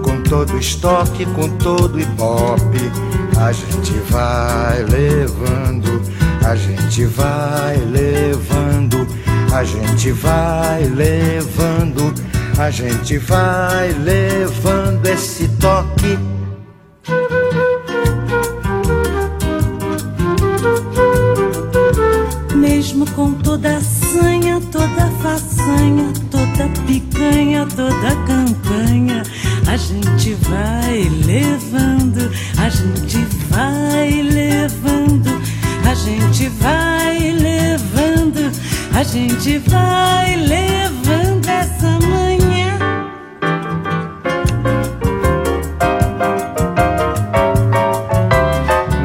com 0.04 0.22
todo 0.22 0.56
estoque, 0.56 1.26
com 1.26 1.48
todo 1.58 2.00
ibope, 2.00 2.90
a 3.36 3.52
gente 3.52 3.92
vai 4.10 4.84
levando, 4.84 6.00
a 6.46 6.54
gente 6.54 7.04
vai 7.04 7.76
levando, 7.78 9.06
a 9.52 9.64
gente 9.64 10.12
vai 10.12 10.84
levando, 10.84 12.14
a 12.58 12.70
gente 12.70 13.18
vai 13.18 13.90
levando 13.92 15.06
esse 15.06 15.48
toque. 15.60 16.18
Mesmo 22.54 23.10
com 23.12 23.32
toda 23.34 23.76
a 23.76 23.80
sanha, 23.80 24.60
toda 24.72 25.04
a 25.04 25.10
façanha, 25.22 26.12
toda 26.58 26.64
a 26.64 26.84
picanha, 26.86 27.66
toda 27.66 28.08
a 28.08 28.16
campanha, 28.26 29.22
a 29.68 29.76
gente 29.76 30.34
vai 30.34 31.08
levando, 31.24 32.30
a 32.56 32.68
gente 32.68 33.18
vai 33.48 34.22
levando, 34.22 35.40
a 35.88 35.94
gente 35.94 36.48
vai 36.48 37.30
levando, 37.30 38.50
a 38.92 39.02
gente 39.04 39.58
vai 39.58 40.36
levando 40.36 41.48
essa 41.48 41.98
manhã. 42.00 42.78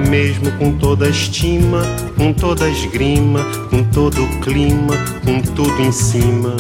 Mesmo 0.10 0.51
com 0.54 0.76
toda 0.80 1.06
a 1.06 1.10
estima, 1.10 1.84
com 2.18 2.34
toda 2.34 2.66
a 2.66 2.70
esgrima, 2.70 3.45
com 3.70 3.84
todo 3.84 4.24
o 4.24 4.39
clima, 4.39 4.95
com 5.24 5.39
tudo 5.54 5.82
em 5.82 5.91
cima, 5.91 6.56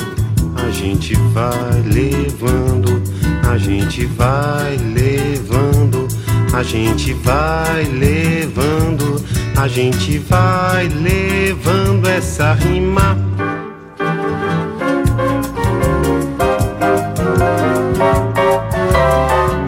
gente 0.83 1.15
vai 1.33 1.81
levando, 1.85 3.01
a 3.49 3.57
gente 3.57 4.05
vai 4.05 4.75
levando, 4.93 6.07
a 6.53 6.61
gente 6.61 7.13
vai 7.13 7.85
levando, 7.85 9.23
a 9.55 9.65
gente 9.65 10.19
vai 10.19 10.89
levando 10.89 12.05
essa 12.09 12.53
rima. 12.55 13.17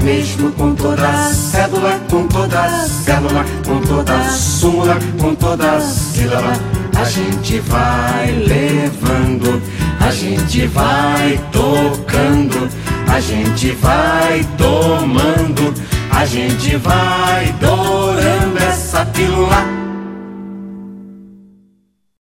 Mesmo 0.03 0.51
com 0.51 0.75
toda 0.75 1.07
a 1.07 1.33
cédula, 1.33 1.99
com 2.09 2.27
toda 2.27 2.69
célula, 2.87 3.45
com 3.65 3.79
toda 3.79 4.29
súmula, 4.31 4.97
com 5.17 5.33
toda 5.33 5.79
sílaba, 5.79 6.51
a 6.97 7.03
gente 7.05 7.59
vai 7.59 8.31
levando, 8.31 9.61
a 10.05 10.11
gente 10.11 10.67
vai 10.67 11.39
tocando, 11.51 12.69
a 13.11 13.19
gente 13.19 13.71
vai 13.71 14.45
tomando, 14.55 15.73
a 16.11 16.25
gente 16.25 16.75
vai 16.77 17.51
dourando 17.59 18.57
essa 18.59 19.03
pílula. 19.07 19.84